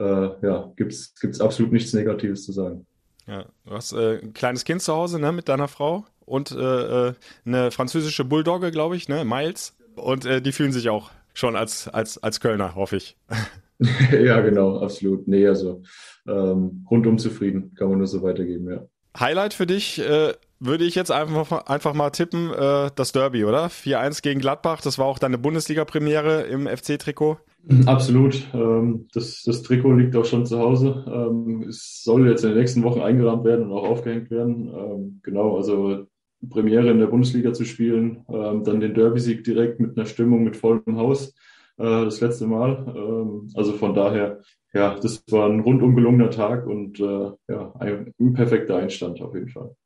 [0.00, 2.86] äh, ja, gibt es absolut nichts Negatives zu sagen.
[3.26, 7.08] Ja, du hast äh, ein kleines Kind zu Hause ne, mit deiner Frau und äh,
[7.08, 9.76] äh eine französische Bulldogge, glaube ich, ne, Miles.
[9.94, 13.16] Und äh, die fühlen sich auch schon als, als, als Kölner, hoffe ich.
[14.12, 15.26] ja, genau, absolut.
[15.26, 15.82] Nee, also
[16.26, 18.86] ähm, rundum zufrieden, kann man nur so weitergeben, ja.
[19.18, 23.66] Highlight für dich äh, würde ich jetzt einfach, einfach mal tippen, äh, das Derby, oder?
[23.68, 27.38] 4-1 gegen Gladbach, das war auch deine Bundesliga-Premiere im FC-Trikot.
[27.86, 28.46] Absolut.
[28.54, 31.04] Ähm, das, das Trikot liegt auch schon zu Hause.
[31.06, 34.68] Ähm, es soll jetzt in den nächsten Wochen eingerahmt werden und auch aufgehängt werden.
[34.68, 36.06] Ähm, genau, also
[36.48, 40.96] Premiere in der Bundesliga zu spielen, dann den Derby-Sieg direkt mit einer Stimmung mit vollem
[40.96, 41.34] Haus.
[41.76, 43.44] Äh, das letzte Mal.
[43.54, 44.40] Also von daher,
[44.72, 49.50] ja, das war ein rundum gelungener Tag und äh, ja, ein perfekter Einstand auf jeden
[49.50, 49.76] Fall.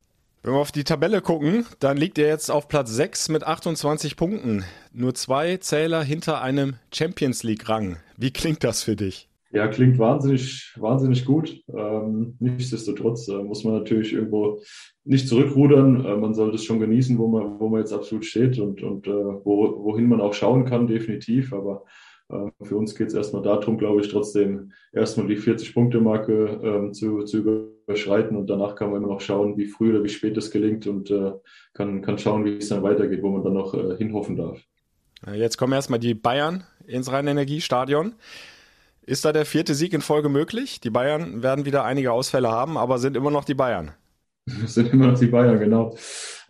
[0.45, 4.15] Wenn wir auf die Tabelle gucken, dann liegt er jetzt auf Platz 6 mit 28
[4.15, 4.63] Punkten.
[4.93, 7.97] Nur zwei Zähler hinter einem Champions League-Rang.
[8.19, 9.31] Wie klingt das für dich?
[9.53, 11.63] Ja, klingt wahnsinnig, wahnsinnig gut.
[11.75, 14.61] Ähm, nichtsdestotrotz äh, muss man natürlich irgendwo
[15.05, 16.05] nicht zurückrudern.
[16.05, 19.07] Äh, man sollte es schon genießen, wo man, wo man jetzt absolut steht und, und
[19.07, 21.55] äh, wo, wohin man auch schauen kann, definitiv.
[21.55, 21.87] Aber
[22.29, 27.39] für uns geht es erstmal darum, glaube ich, trotzdem erstmal die 40-Punkte-Marke ähm, zu, zu
[27.39, 30.87] überschreiten und danach kann man immer noch schauen, wie früh oder wie spät es gelingt
[30.87, 31.33] und äh,
[31.75, 34.61] kann, kann schauen, wie es dann weitergeht, wo man dann noch äh, hinhoffen darf.
[35.33, 38.15] Jetzt kommen erstmal die Bayern ins Rhein-Energiestadion.
[39.07, 40.81] Ist da der vierte Sieg in Folge möglich?
[40.81, 43.93] Die Bayern werden wieder einige Ausfälle haben, aber sind immer noch die Bayern.
[44.67, 45.97] Sind immer noch die Bayern, genau.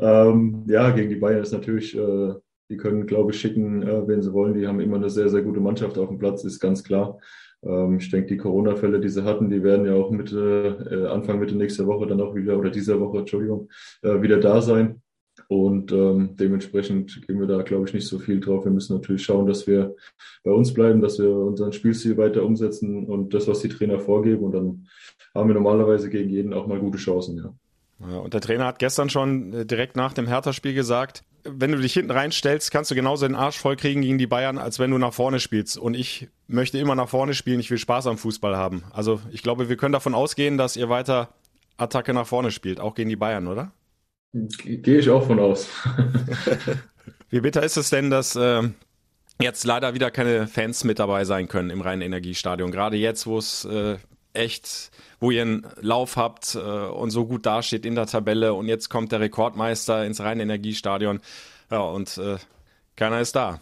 [0.00, 2.34] Ähm, ja, gegen die Bayern ist natürlich, äh,
[2.68, 4.55] die können, glaube ich, schicken, äh, wen sie wollen.
[4.55, 7.18] Die haben immer eine sehr, sehr gute Mannschaft auf dem Platz, ist ganz klar.
[7.62, 11.38] Ähm, ich denke, die Corona-Fälle, die sie hatten, die werden ja auch Mitte, äh, Anfang
[11.38, 13.68] Mitte nächster Woche dann auch wieder, oder dieser Woche, Entschuldigung,
[14.03, 15.00] äh, wieder da sein.
[15.48, 18.64] Und ähm, dementsprechend gehen wir da, glaube ich, nicht so viel drauf.
[18.64, 19.94] Wir müssen natürlich schauen, dass wir
[20.42, 24.44] bei uns bleiben, dass wir unseren Spielstil weiter umsetzen und das, was die Trainer vorgeben.
[24.44, 24.87] Und dann
[25.35, 27.55] haben wir normalerweise gegen jeden auch mal gute Chancen, ja.
[28.18, 31.92] Und der Trainer hat gestern schon äh, direkt nach dem Hertha-Spiel gesagt, wenn du dich
[31.92, 34.98] hinten reinstellst, kannst du genauso den Arsch voll kriegen gegen die Bayern, als wenn du
[34.98, 35.76] nach vorne spielst.
[35.76, 38.85] Und ich möchte immer nach vorne spielen, ich will Spaß am Fußball haben.
[38.92, 41.35] Also ich glaube, wir können davon ausgehen, dass ihr weiter
[41.76, 43.72] Attacke nach vorne spielt, auch gegen die Bayern, oder?
[44.33, 45.68] Gehe ich auch von aus.
[47.30, 48.62] Wie bitter ist es denn, dass äh,
[49.40, 52.70] jetzt leider wieder keine Fans mit dabei sein können im Rhein-Energiestadion?
[52.70, 53.96] Gerade jetzt, wo es äh,
[54.35, 58.66] echt, wo ihr einen Lauf habt äh, und so gut dasteht in der Tabelle und
[58.66, 61.20] jetzt kommt der Rekordmeister ins Rhein-Energiestadion
[61.70, 62.37] ja, und äh,
[62.97, 63.61] keiner ist da.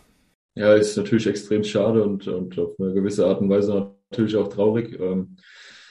[0.54, 4.48] Ja, ist natürlich extrem schade und, und auf eine gewisse Art und Weise natürlich auch
[4.48, 4.98] traurig.
[5.00, 5.36] Ähm,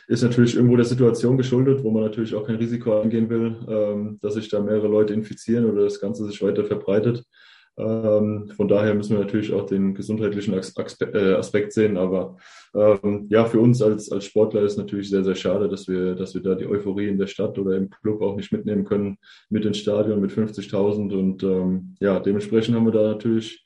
[0.08, 4.20] ist natürlich irgendwo der Situation geschuldet, wo man natürlich auch kein Risiko eingehen will, ähm,
[4.22, 7.24] dass sich da mehrere Leute infizieren oder das Ganze sich weiter verbreitet.
[7.78, 11.98] Ähm, von daher müssen wir natürlich auch den gesundheitlichen äh, Aspekt sehen.
[11.98, 12.38] Aber
[12.76, 16.16] ähm, ja, für uns als, als Sportler ist es natürlich sehr, sehr schade, dass wir,
[16.16, 19.18] dass wir da die Euphorie in der Stadt oder im Club auch nicht mitnehmen können
[19.50, 21.14] mit ins Stadion mit 50.000.
[21.14, 23.66] Und ähm, ja, dementsprechend haben wir da natürlich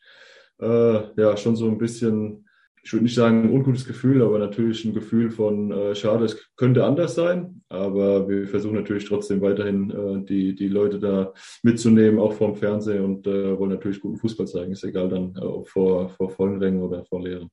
[0.62, 2.45] äh, ja schon so ein bisschen
[2.86, 6.38] ich würde nicht sagen ein ungutes Gefühl, aber natürlich ein Gefühl von äh, schade, es
[6.56, 7.64] könnte anders sein.
[7.68, 13.04] Aber wir versuchen natürlich trotzdem weiterhin äh, die, die Leute da mitzunehmen, auch vom Fernsehen
[13.04, 14.72] und äh, wollen natürlich guten Fußball zeigen.
[14.72, 17.50] Ist egal dann äh, vor, vor vollen Rängen oder vor leeren.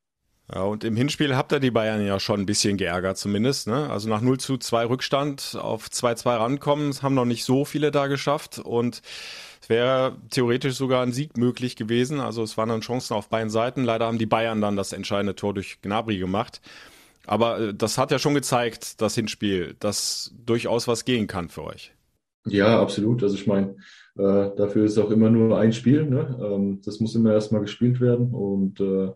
[0.54, 3.68] Ja, und im Hinspiel habt ihr die Bayern ja schon ein bisschen geärgert zumindest.
[3.68, 3.88] Ne?
[3.88, 8.06] Also nach 0 zu 2 Rückstand auf 2-2 rankommen, haben noch nicht so viele da
[8.06, 9.00] geschafft und
[9.72, 12.20] wäre theoretisch sogar ein Sieg möglich gewesen.
[12.20, 13.84] Also es waren dann Chancen auf beiden Seiten.
[13.84, 16.60] Leider haben die Bayern dann das entscheidende Tor durch Gnabry gemacht.
[17.26, 21.64] Aber äh, das hat ja schon gezeigt, das Hinspiel, dass durchaus was gehen kann für
[21.64, 21.92] euch.
[22.44, 23.22] Ja, absolut.
[23.22, 23.76] Also ich meine,
[24.16, 26.04] äh, dafür ist auch immer nur ein Spiel.
[26.04, 26.38] Ne?
[26.42, 28.34] Ähm, das muss immer erstmal gespielt werden.
[28.34, 29.10] Und äh,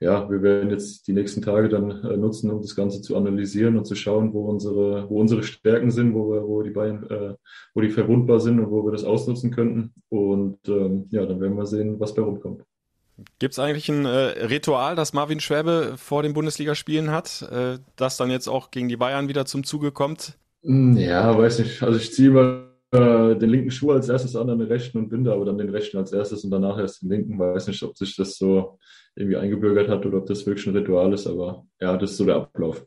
[0.00, 3.76] ja, wir werden jetzt die nächsten Tage dann äh, nutzen, um das Ganze zu analysieren
[3.76, 7.34] und zu schauen, wo unsere, wo unsere Stärken sind, wo wir, wo die Bayern, äh,
[7.74, 9.94] wo die verwundbar sind und wo wir das ausnutzen könnten.
[10.08, 12.62] Und ähm, ja, dann werden wir sehen, was bei rumkommt.
[13.38, 18.16] Gibt es eigentlich ein äh, Ritual, das Marvin Schwäbe vor den Bundesligaspielen hat, äh, das
[18.16, 20.36] dann jetzt auch gegen die Bayern wieder zum Zuge kommt?
[20.64, 21.82] Hm, ja, weiß nicht.
[21.82, 25.08] Also ich ziehe mal äh, den linken Schuh als erstes an, dann den rechten und
[25.08, 27.38] binde aber dann den rechten als erstes und danach erst den linken.
[27.38, 28.78] Weiß nicht, ob sich das so
[29.16, 32.24] irgendwie eingebürgert hat oder ob das wirklich ein Ritual ist, aber ja, das ist so
[32.24, 32.86] der Ablauf.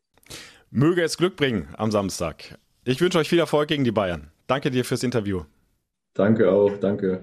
[0.71, 2.57] Möge es Glück bringen am Samstag.
[2.85, 4.31] Ich wünsche euch viel Erfolg gegen die Bayern.
[4.47, 5.43] Danke dir fürs Interview.
[6.13, 7.21] Danke auch, danke.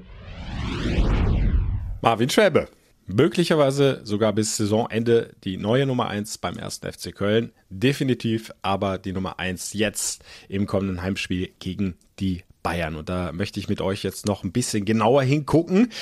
[2.03, 2.69] Marvin Schwäbe.
[3.07, 7.53] Möglicherweise sogar bis Saisonende die neue Nummer 1 beim ersten FC Köln.
[7.69, 12.97] Definitiv aber die Nummer 1 jetzt im kommenden Heimspiel gegen die Bayern.
[12.97, 15.93] Und da möchte ich mit euch jetzt noch ein bisschen genauer hingucken.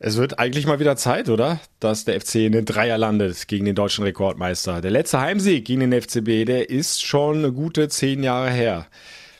[0.00, 1.60] Es wird eigentlich mal wieder Zeit, oder?
[1.78, 4.80] Dass der FC in den Dreier landet gegen den deutschen Rekordmeister.
[4.80, 8.88] Der letzte Heimsieg gegen den FCB, der ist schon eine gute zehn Jahre her.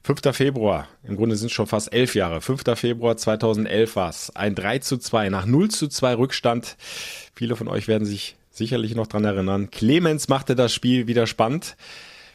[0.05, 0.37] 5.
[0.37, 2.41] Februar, im Grunde sind es schon fast elf Jahre.
[2.41, 2.63] 5.
[2.77, 4.35] Februar 2011 war es.
[4.37, 6.77] Ein 3 zu 2 nach 0 zu 2 Rückstand.
[7.35, 9.71] Viele von euch werden sich sicherlich noch dran erinnern.
[9.71, 11.77] Clemens machte das Spiel wieder spannend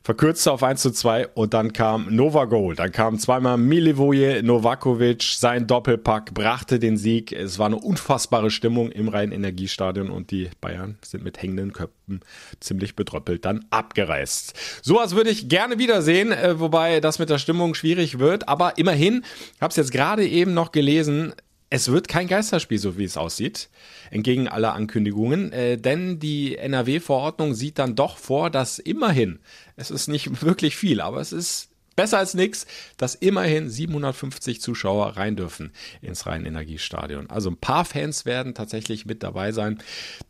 [0.07, 2.75] verkürzte auf 1 zu 2 und dann kam Nova Goal.
[2.75, 7.33] Dann kam zweimal Milivoje Novakovic, sein Doppelpack brachte den Sieg.
[7.33, 12.21] Es war eine unfassbare Stimmung im Rhein-Energiestadion und die Bayern sind mit hängenden Köpfen
[12.61, 14.53] ziemlich bedröppelt dann abgereist.
[14.81, 19.25] Sowas würde ich gerne wiedersehen, äh, wobei das mit der Stimmung schwierig wird, aber immerhin,
[19.59, 21.33] habe es jetzt gerade eben noch gelesen,
[21.69, 23.69] es wird kein Geisterspiel, so wie es aussieht,
[24.09, 29.39] entgegen aller Ankündigungen, äh, denn die NRW-Verordnung sieht dann doch vor, dass immerhin,
[29.75, 31.66] es ist nicht wirklich viel, aber es ist
[31.97, 37.29] besser als nichts, dass immerhin 750 Zuschauer rein dürfen ins Rhein-Energiestadion.
[37.29, 39.79] Also ein paar Fans werden tatsächlich mit dabei sein.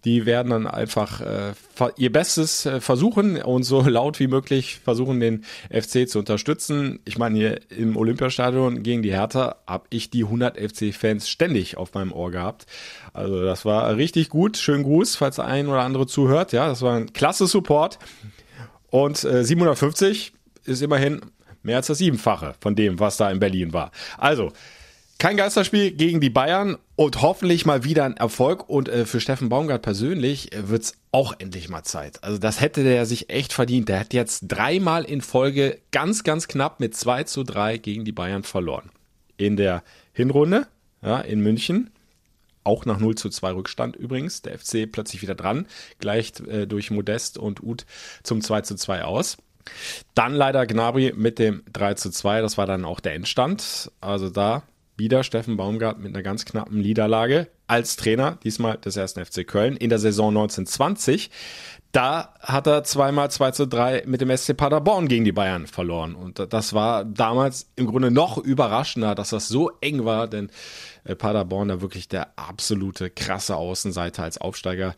[0.06, 1.53] Die werden dann einfach äh,
[1.97, 6.99] ihr Bestes äh, versuchen und so laut wie möglich versuchen, den FC zu unterstützen.
[7.06, 11.93] Ich meine, hier im Olympiastadion gegen die Hertha habe ich die 100 FC-Fans ständig auf
[11.93, 12.65] meinem Ohr gehabt.
[13.13, 14.56] Also das war richtig gut.
[14.56, 16.53] Schönen Gruß, falls ein oder andere zuhört.
[16.53, 17.99] Ja, das war ein klasse Support.
[18.89, 20.32] Und äh, 750
[20.63, 21.21] ist immerhin
[21.67, 23.91] Mehr als das Siebenfache von dem, was da in Berlin war.
[24.17, 24.53] Also,
[25.19, 28.69] Kein Geisterspiel gegen die Bayern und hoffentlich mal wieder ein Erfolg.
[28.69, 32.23] Und äh, für Steffen Baumgart persönlich äh, wird's auch endlich mal Zeit.
[32.23, 33.89] Also das hätte der sich echt verdient.
[33.89, 38.12] Der hat jetzt dreimal in Folge ganz, ganz knapp mit 2 zu 3 gegen die
[38.12, 38.91] Bayern verloren.
[39.37, 39.83] In der
[40.13, 40.67] Hinrunde
[41.02, 41.89] ja, in München.
[42.63, 44.44] Auch nach 0 zu 2 Rückstand übrigens.
[44.44, 45.65] Der FC plötzlich wieder dran,
[46.00, 47.85] gleicht äh, durch Modest und Uth
[48.23, 49.37] zum 2 zu 2 aus.
[50.15, 52.41] Dann leider Gnabry mit dem 3 zu 2.
[52.41, 53.91] Das war dann auch der Endstand.
[54.01, 54.63] Also da
[54.97, 59.77] wieder Steffen Baumgart mit einer ganz knappen Niederlage als Trainer, diesmal des ersten FC Köln
[59.77, 61.29] in der Saison 1920.
[61.91, 66.15] Da hat er zweimal 2 zu 3 mit dem SC Paderborn gegen die Bayern verloren.
[66.15, 70.49] Und das war damals im Grunde noch überraschender, dass das so eng war, denn
[71.05, 74.95] äh, Paderborn da wirklich der absolute krasse Außenseiter als Aufsteiger.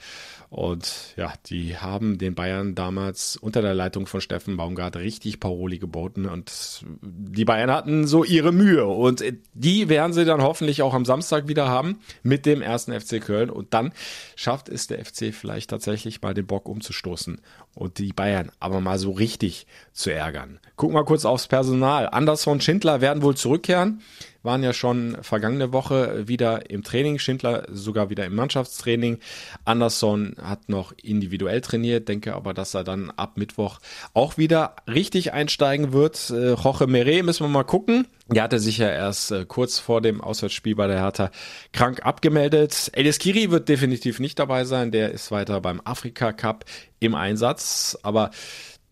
[0.50, 5.78] Und ja, die haben den Bayern damals unter der Leitung von Steffen Baumgart richtig Paroli
[5.78, 9.24] geboten und die Bayern hatten so ihre Mühe und
[9.54, 13.52] die werden sie dann hoffentlich auch am Samstag wieder haben mit dem ersten FC Köln
[13.52, 13.93] und dann
[14.36, 17.39] schafft es der FC vielleicht tatsächlich mal den Bock umzustoßen
[17.76, 20.60] und die Bayern aber mal so richtig zu ärgern.
[20.78, 22.10] Gucken wir kurz aufs Personal.
[22.10, 24.02] Anderson Schindler werden wohl zurückkehren
[24.44, 29.20] waren ja schon vergangene Woche wieder im Training, Schindler sogar wieder im Mannschaftstraining.
[29.66, 33.80] Anderson hat noch individuell trainiert, denke aber, dass er dann ab Mittwoch
[34.14, 36.30] auch wieder richtig einsteigen wird.
[36.30, 38.08] Äh, Jorge Meret müssen wir mal gucken.
[38.28, 41.32] Der hatte sich ja erst äh, kurz vor dem Auswärtsspiel bei der Hertha
[41.74, 42.92] krank abgemeldet.
[42.94, 44.92] Elias Kiri wird definitiv nicht dabei sein.
[44.92, 46.66] Der ist weiter beim Afrika Cup
[47.00, 47.98] im Einsatz.
[48.04, 48.32] Aber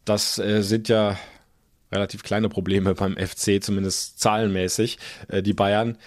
[0.06, 1.18] das äh, sind ja
[1.92, 4.98] relativ kleine Probleme beim FC, zumindest zahlenmäßig.
[5.28, 5.98] Äh, die Bayern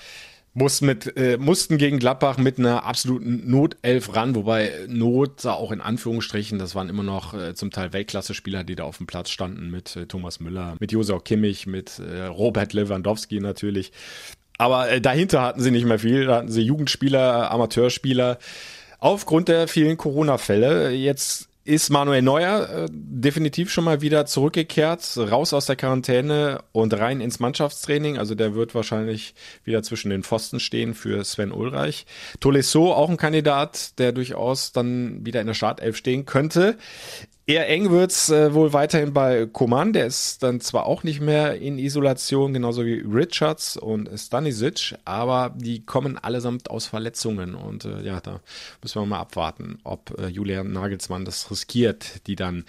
[0.53, 5.81] muss mit, äh, mussten gegen Gladbach mit einer absoluten Notelf ran, wobei Not auch in
[5.81, 9.70] Anführungsstrichen, das waren immer noch äh, zum Teil Weltklasse-Spieler, die da auf dem Platz standen,
[9.70, 13.93] mit äh, Thomas Müller, mit Josef Kimmich, mit äh, Robert Lewandowski natürlich.
[14.59, 18.39] Aber äh, dahinter hatten sie nicht mehr viel, da hatten sie Jugendspieler, Amateurspieler.
[18.99, 25.52] Aufgrund der vielen Corona-Fälle jetzt ist Manuel Neuer äh, definitiv schon mal wieder zurückgekehrt, raus
[25.52, 28.18] aus der Quarantäne und rein ins Mannschaftstraining.
[28.18, 29.34] Also der wird wahrscheinlich
[29.64, 32.06] wieder zwischen den Pfosten stehen für Sven Ulreich.
[32.40, 36.78] Tolisso auch ein Kandidat, der durchaus dann wieder in der Startelf stehen könnte.
[37.47, 39.93] Eher eng wird's äh, wohl weiterhin bei Koman.
[39.93, 45.55] Der ist dann zwar auch nicht mehr in Isolation, genauso wie Richards und Stanisic, aber
[45.57, 47.55] die kommen allesamt aus Verletzungen.
[47.55, 48.41] Und äh, ja, da
[48.82, 52.64] müssen wir mal abwarten, ob äh, Julian Nagelsmann das riskiert, die dann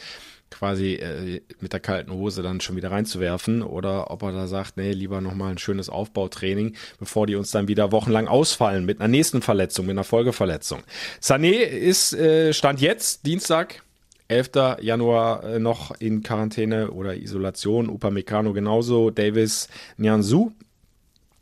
[0.51, 4.78] quasi äh, mit der kalten Hose dann schon wieder reinzuwerfen oder ob er da sagt,
[4.78, 9.07] nee, lieber nochmal ein schönes Aufbautraining, bevor die uns dann wieder wochenlang ausfallen mit einer
[9.07, 10.84] nächsten Verletzung, mit einer Folgeverletzung.
[11.22, 13.82] Sané ist äh, Stand jetzt, Dienstag,
[14.32, 14.79] 11.
[14.82, 17.89] Januar äh, noch in Quarantäne oder Isolation.
[17.89, 19.09] Upamecano genauso.
[19.09, 19.67] Davis
[19.97, 20.53] Nyanzu.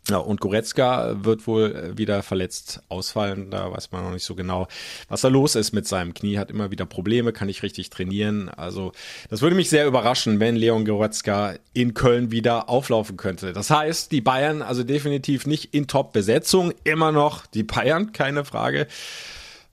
[0.10, 3.52] Ja, und Goretzka wird wohl äh, wieder verletzt ausfallen.
[3.52, 4.68] Da weiß man noch nicht so genau,
[5.08, 6.40] was da los ist mit seinem Knie.
[6.40, 8.50] Hat immer wieder Probleme, kann nicht richtig trainieren.
[8.50, 8.92] Also,
[9.30, 13.54] das würde mich sehr überraschen, wenn Leon Goretzka in Köln wieder auflaufen könnte.
[13.54, 16.74] Das heißt, die Bayern also definitiv nicht in Top-Besetzung.
[16.84, 18.88] Immer noch die Bayern, keine Frage.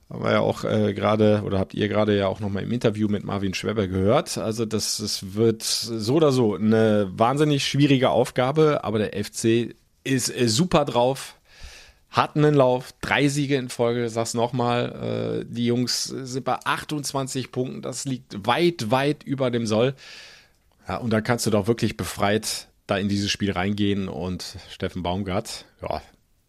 [0.09, 3.09] Haben wir ja auch äh, gerade, oder habt ihr gerade ja auch nochmal im Interview
[3.09, 4.37] mit Marvin Schweber gehört.
[4.37, 10.29] Also das, das wird so oder so eine wahnsinnig schwierige Aufgabe, aber der FC ist
[10.29, 11.35] äh, super drauf,
[12.09, 15.41] hat einen Lauf, drei Siege in Folge, sag's nochmal.
[15.41, 19.93] Äh, die Jungs sind bei 28 Punkten, das liegt weit, weit über dem Soll.
[20.87, 25.03] Ja, und da kannst du doch wirklich befreit da in dieses Spiel reingehen und Steffen
[25.03, 26.01] Baumgart, ja,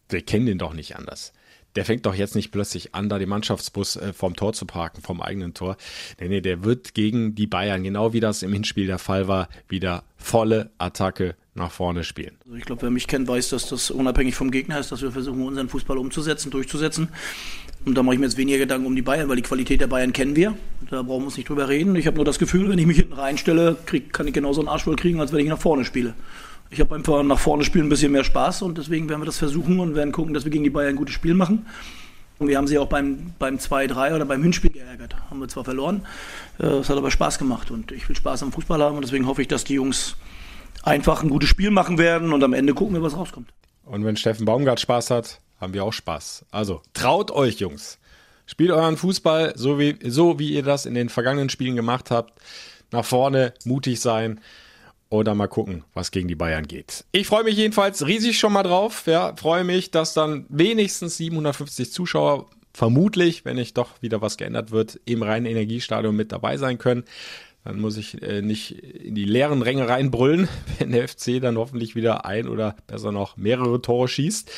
[0.09, 1.33] wir kennen den doch nicht anders
[1.79, 5.01] der fängt doch jetzt nicht plötzlich an, da den Mannschaftsbus äh, vom Tor zu parken,
[5.01, 5.77] vom eigenen Tor.
[6.19, 9.49] Nee, nee, der wird gegen die Bayern, genau wie das im Hinspiel der Fall war,
[9.69, 12.37] wieder volle Attacke nach vorne spielen.
[12.47, 15.13] Also ich glaube, wer mich kennt, weiß, dass das unabhängig vom Gegner ist, dass wir
[15.13, 17.11] versuchen, unseren Fußball umzusetzen, durchzusetzen.
[17.85, 19.87] Und da mache ich mir jetzt weniger Gedanken um die Bayern, weil die Qualität der
[19.87, 20.57] Bayern kennen wir.
[20.91, 21.95] Da brauchen wir uns nicht drüber reden.
[21.95, 24.69] Ich habe nur das Gefühl, wenn ich mich hinten reinstelle, krieg, kann ich genauso einen
[24.69, 26.15] Arsch voll kriegen, als wenn ich nach vorne spiele.
[26.71, 29.39] Ich habe einfach nach vorne spielen ein bisschen mehr Spaß und deswegen werden wir das
[29.39, 31.67] versuchen und werden gucken, dass wir gegen die Bayern ein gutes Spiel machen.
[32.39, 35.17] Und wir haben sie auch beim, beim 2-3 oder beim Hinspiel geärgert.
[35.29, 36.07] Haben wir zwar verloren,
[36.61, 39.27] äh, es hat aber Spaß gemacht und ich will Spaß am Fußball haben und deswegen
[39.27, 40.17] hoffe ich, dass die Jungs
[40.83, 43.49] einfach ein gutes Spiel machen werden und am Ende gucken wir, was rauskommt.
[43.85, 46.45] Und wenn Steffen Baumgart Spaß hat, haben wir auch Spaß.
[46.51, 47.99] Also traut euch, Jungs.
[48.47, 52.41] Spielt euren Fußball so wie, so wie ihr das in den vergangenen Spielen gemacht habt.
[52.93, 54.41] Nach vorne, mutig sein
[55.11, 57.05] oder mal gucken, was gegen die Bayern geht.
[57.13, 59.05] Ich freue mich jedenfalls riesig schon mal drauf.
[59.07, 64.71] Ja, freue mich, dass dann wenigstens 750 Zuschauer vermutlich, wenn nicht doch wieder was geändert
[64.71, 67.05] wird, im reinen Energiestadion mit dabei sein können.
[67.65, 70.49] Dann muss ich äh, nicht in die leeren Ränge reinbrüllen,
[70.79, 74.51] wenn der FC dann hoffentlich wieder ein oder besser noch mehrere Tore schießt.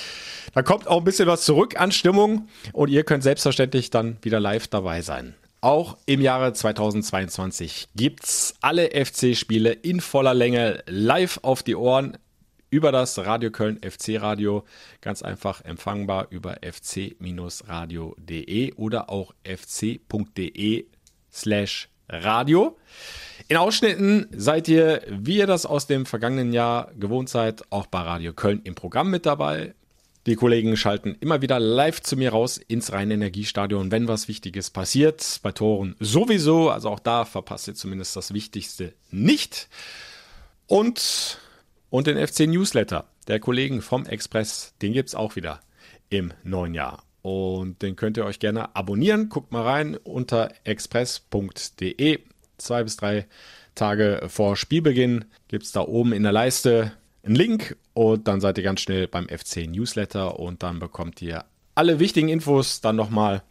[0.52, 4.40] Da kommt auch ein bisschen was zurück an Stimmung und ihr könnt selbstverständlich dann wieder
[4.40, 5.34] live dabei sein.
[5.62, 12.16] Auch im Jahre 2022 gibt's alle FC-Spiele in voller Länge live auf die Ohren
[12.70, 14.64] über das Radio Köln FC Radio.
[15.02, 17.12] Ganz einfach empfangbar über fc-radio.de
[18.74, 20.86] oder auch fc.de
[21.30, 22.78] slash Radio.
[23.48, 28.00] In Ausschnitten seid ihr, wie ihr das aus dem vergangenen Jahr gewohnt seid, auch bei
[28.00, 29.74] Radio Köln im Programm mit dabei.
[30.26, 35.40] Die Kollegen schalten immer wieder live zu mir raus ins Rhein-Energiestadion, wenn was Wichtiges passiert.
[35.42, 39.70] Bei Toren sowieso, also auch da verpasst ihr zumindest das Wichtigste nicht.
[40.66, 41.38] Und,
[41.88, 45.60] und den FC Newsletter der Kollegen vom Express, den gibt es auch wieder
[46.10, 47.02] im neuen Jahr.
[47.22, 49.30] Und den könnt ihr euch gerne abonnieren.
[49.30, 52.18] Guckt mal rein unter express.de.
[52.58, 53.26] Zwei bis drei
[53.74, 56.92] Tage vor Spielbeginn gibt es da oben in der Leiste
[57.22, 61.44] einen Link und dann seid ihr ganz schnell beim FC Newsletter und dann bekommt ihr
[61.74, 63.42] alle wichtigen Infos dann nochmal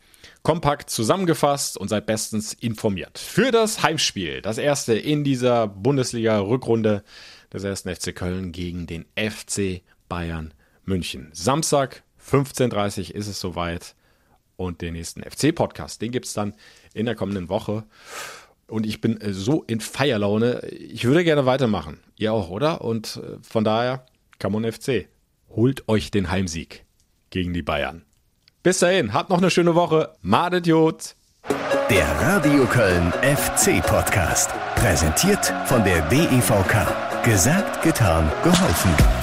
[0.44, 3.18] kompakt zusammengefasst und seid bestens informiert.
[3.18, 7.04] Für das Heimspiel, das erste in dieser Bundesliga-Rückrunde
[7.52, 10.54] des ersten FC Köln gegen den FC Bayern
[10.86, 11.30] München.
[11.34, 13.96] Samstag, 15.30 Uhr ist es soweit.
[14.56, 16.54] Und den nächsten FC-Podcast, den gibt es dann
[16.94, 17.86] in der kommenden Woche.
[18.70, 20.62] Und ich bin äh, so in Feierlaune.
[20.70, 22.00] Ich würde gerne weitermachen.
[22.18, 22.82] Ihr auch, oder?
[22.82, 24.06] Und äh, von daher,
[24.40, 25.08] come on FC.
[25.50, 26.86] Holt euch den Heimsieg
[27.32, 28.04] gegen die Bayern.
[28.64, 30.16] Bis dahin, habt noch eine schöne Woche.
[30.22, 31.16] Madet Jod.
[31.90, 34.52] Der Radio Köln FC Podcast.
[34.76, 37.24] Präsentiert von der DEVK.
[37.24, 39.19] Gesagt, getan, geholfen.